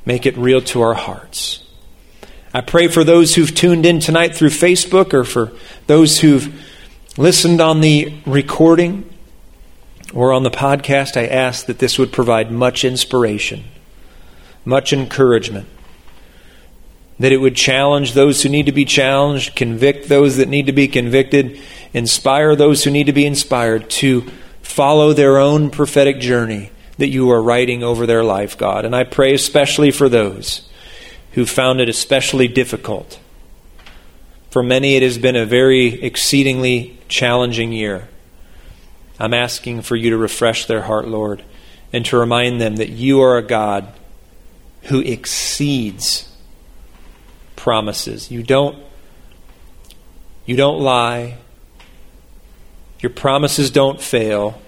Make 0.06 0.26
it 0.26 0.38
real 0.38 0.62
to 0.62 0.82
our 0.82 0.94
hearts. 0.94 1.61
I 2.54 2.60
pray 2.60 2.90
for 2.90 3.06
those 3.06 3.36
who've 3.36 3.54
tuned 3.54 3.86
in 3.86 4.02
tonight 4.02 4.36
through 4.36 4.50
Facebook 4.50 5.14
or 5.14 5.24
for 5.24 5.54
those 5.88 6.20
who've 6.20 6.54
listened 7.18 7.62
on 7.62 7.80
the 7.80 8.14
recording 8.26 9.10
or 10.14 10.34
on 10.34 10.44
the 10.44 10.52
podcast. 10.52 11.16
I 11.16 11.28
ask 11.28 11.66
that 11.68 11.80
this 11.80 11.98
would 11.98 12.12
provide 12.12 12.52
much 12.52 12.84
inspiration, 12.84 13.64
much 14.66 14.92
encouragement, 14.92 15.70
that 17.20 17.32
it 17.32 17.38
would 17.38 17.56
challenge 17.56 18.14
those 18.14 18.44
who 18.44 18.50
need 18.50 18.66
to 18.66 18.74
be 18.74 18.84
challenged, 18.84 19.56
convict 19.56 20.10
those 20.10 20.36
that 20.36 20.50
need 20.50 20.66
to 20.66 20.74
be 20.74 20.90
convicted, 20.90 21.58
inspire 21.94 22.54
those 22.58 22.84
who 22.84 22.92
need 22.92 23.06
to 23.06 23.14
be 23.14 23.26
inspired 23.26 23.90
to 23.90 24.30
follow 24.62 25.14
their 25.14 25.38
own 25.38 25.70
prophetic 25.70 26.20
journey 26.20 26.70
that 26.98 27.08
you 27.08 27.32
are 27.32 27.42
writing 27.42 27.82
over 27.82 28.06
their 28.06 28.26
life, 28.26 28.58
God. 28.58 28.84
And 28.84 28.94
I 28.94 29.06
pray 29.06 29.34
especially 29.34 29.92
for 29.92 30.10
those 30.10 30.68
who 31.32 31.46
found 31.46 31.80
it 31.80 31.90
especially 31.90 32.48
difficult. 32.48 33.20
For 34.50 34.62
many, 34.62 34.96
it 34.96 35.04
has 35.04 35.18
been 35.18 35.36
a 35.36 35.46
very 35.46 36.02
exceedingly 36.04 37.00
challenging 37.08 37.72
year. 37.72 38.10
I'm 39.20 39.34
asking 39.34 39.84
for 39.84 39.96
you 39.96 40.10
to 40.10 40.18
refresh 40.18 40.66
their 40.66 40.82
heart, 40.82 41.08
Lord, 41.08 41.44
and 41.94 42.06
to 42.08 42.18
remind 42.18 42.60
them 42.60 42.78
that 42.78 42.90
you 42.90 43.22
are 43.22 43.38
a 43.38 43.44
God 43.44 43.88
who 44.84 45.00
exceeds 45.00 46.28
promises. 47.56 48.32
You 48.32 48.44
don't 48.44 48.78
you 50.46 50.56
don't 50.56 50.80
lie. 50.80 51.38
Your 53.00 53.12
promises 53.12 53.72
don't 53.72 54.02
fail. 54.02 54.60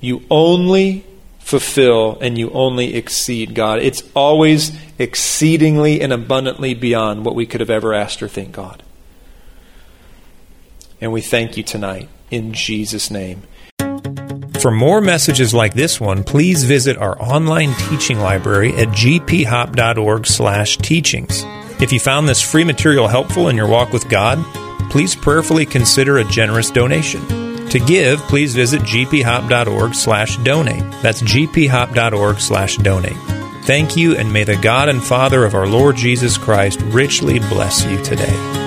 You 0.00 0.22
only 0.30 1.04
fulfill 1.46 2.18
and 2.20 2.36
you 2.36 2.50
only 2.50 2.94
exceed 2.96 3.54
God. 3.54 3.78
It's 3.78 4.02
always 4.14 4.72
exceedingly 4.98 6.00
and 6.00 6.12
abundantly 6.12 6.74
beyond 6.74 7.24
what 7.24 7.36
we 7.36 7.46
could 7.46 7.60
have 7.60 7.70
ever 7.70 7.94
asked 7.94 8.20
or 8.20 8.26
think, 8.26 8.50
God. 8.50 8.82
And 11.00 11.12
we 11.12 11.20
thank 11.20 11.56
you 11.56 11.62
tonight 11.62 12.08
in 12.32 12.52
Jesus' 12.52 13.12
name. 13.12 13.44
For 14.58 14.72
more 14.72 15.00
messages 15.00 15.54
like 15.54 15.74
this 15.74 16.00
one, 16.00 16.24
please 16.24 16.64
visit 16.64 16.98
our 16.98 17.16
online 17.22 17.74
teaching 17.74 18.18
library 18.18 18.74
at 18.74 18.88
gphop.org/teachings. 18.88 21.44
If 21.80 21.92
you 21.92 22.00
found 22.00 22.28
this 22.28 22.42
free 22.42 22.64
material 22.64 23.06
helpful 23.06 23.48
in 23.48 23.54
your 23.54 23.68
walk 23.68 23.92
with 23.92 24.08
God, 24.08 24.44
please 24.90 25.14
prayerfully 25.14 25.66
consider 25.66 26.18
a 26.18 26.24
generous 26.24 26.72
donation. 26.72 27.45
To 27.76 27.84
give, 27.84 28.20
please 28.20 28.54
visit 28.54 28.80
gphop.org 28.80 29.94
slash 29.94 30.38
donate. 30.38 30.90
That's 31.02 31.20
gphop.org 31.20 32.40
slash 32.40 32.78
donate. 32.78 33.18
Thank 33.64 33.98
you, 33.98 34.16
and 34.16 34.32
may 34.32 34.44
the 34.44 34.56
God 34.56 34.88
and 34.88 35.04
Father 35.04 35.44
of 35.44 35.54
our 35.54 35.66
Lord 35.66 35.94
Jesus 35.94 36.38
Christ 36.38 36.80
richly 36.80 37.38
bless 37.38 37.84
you 37.84 38.02
today. 38.02 38.65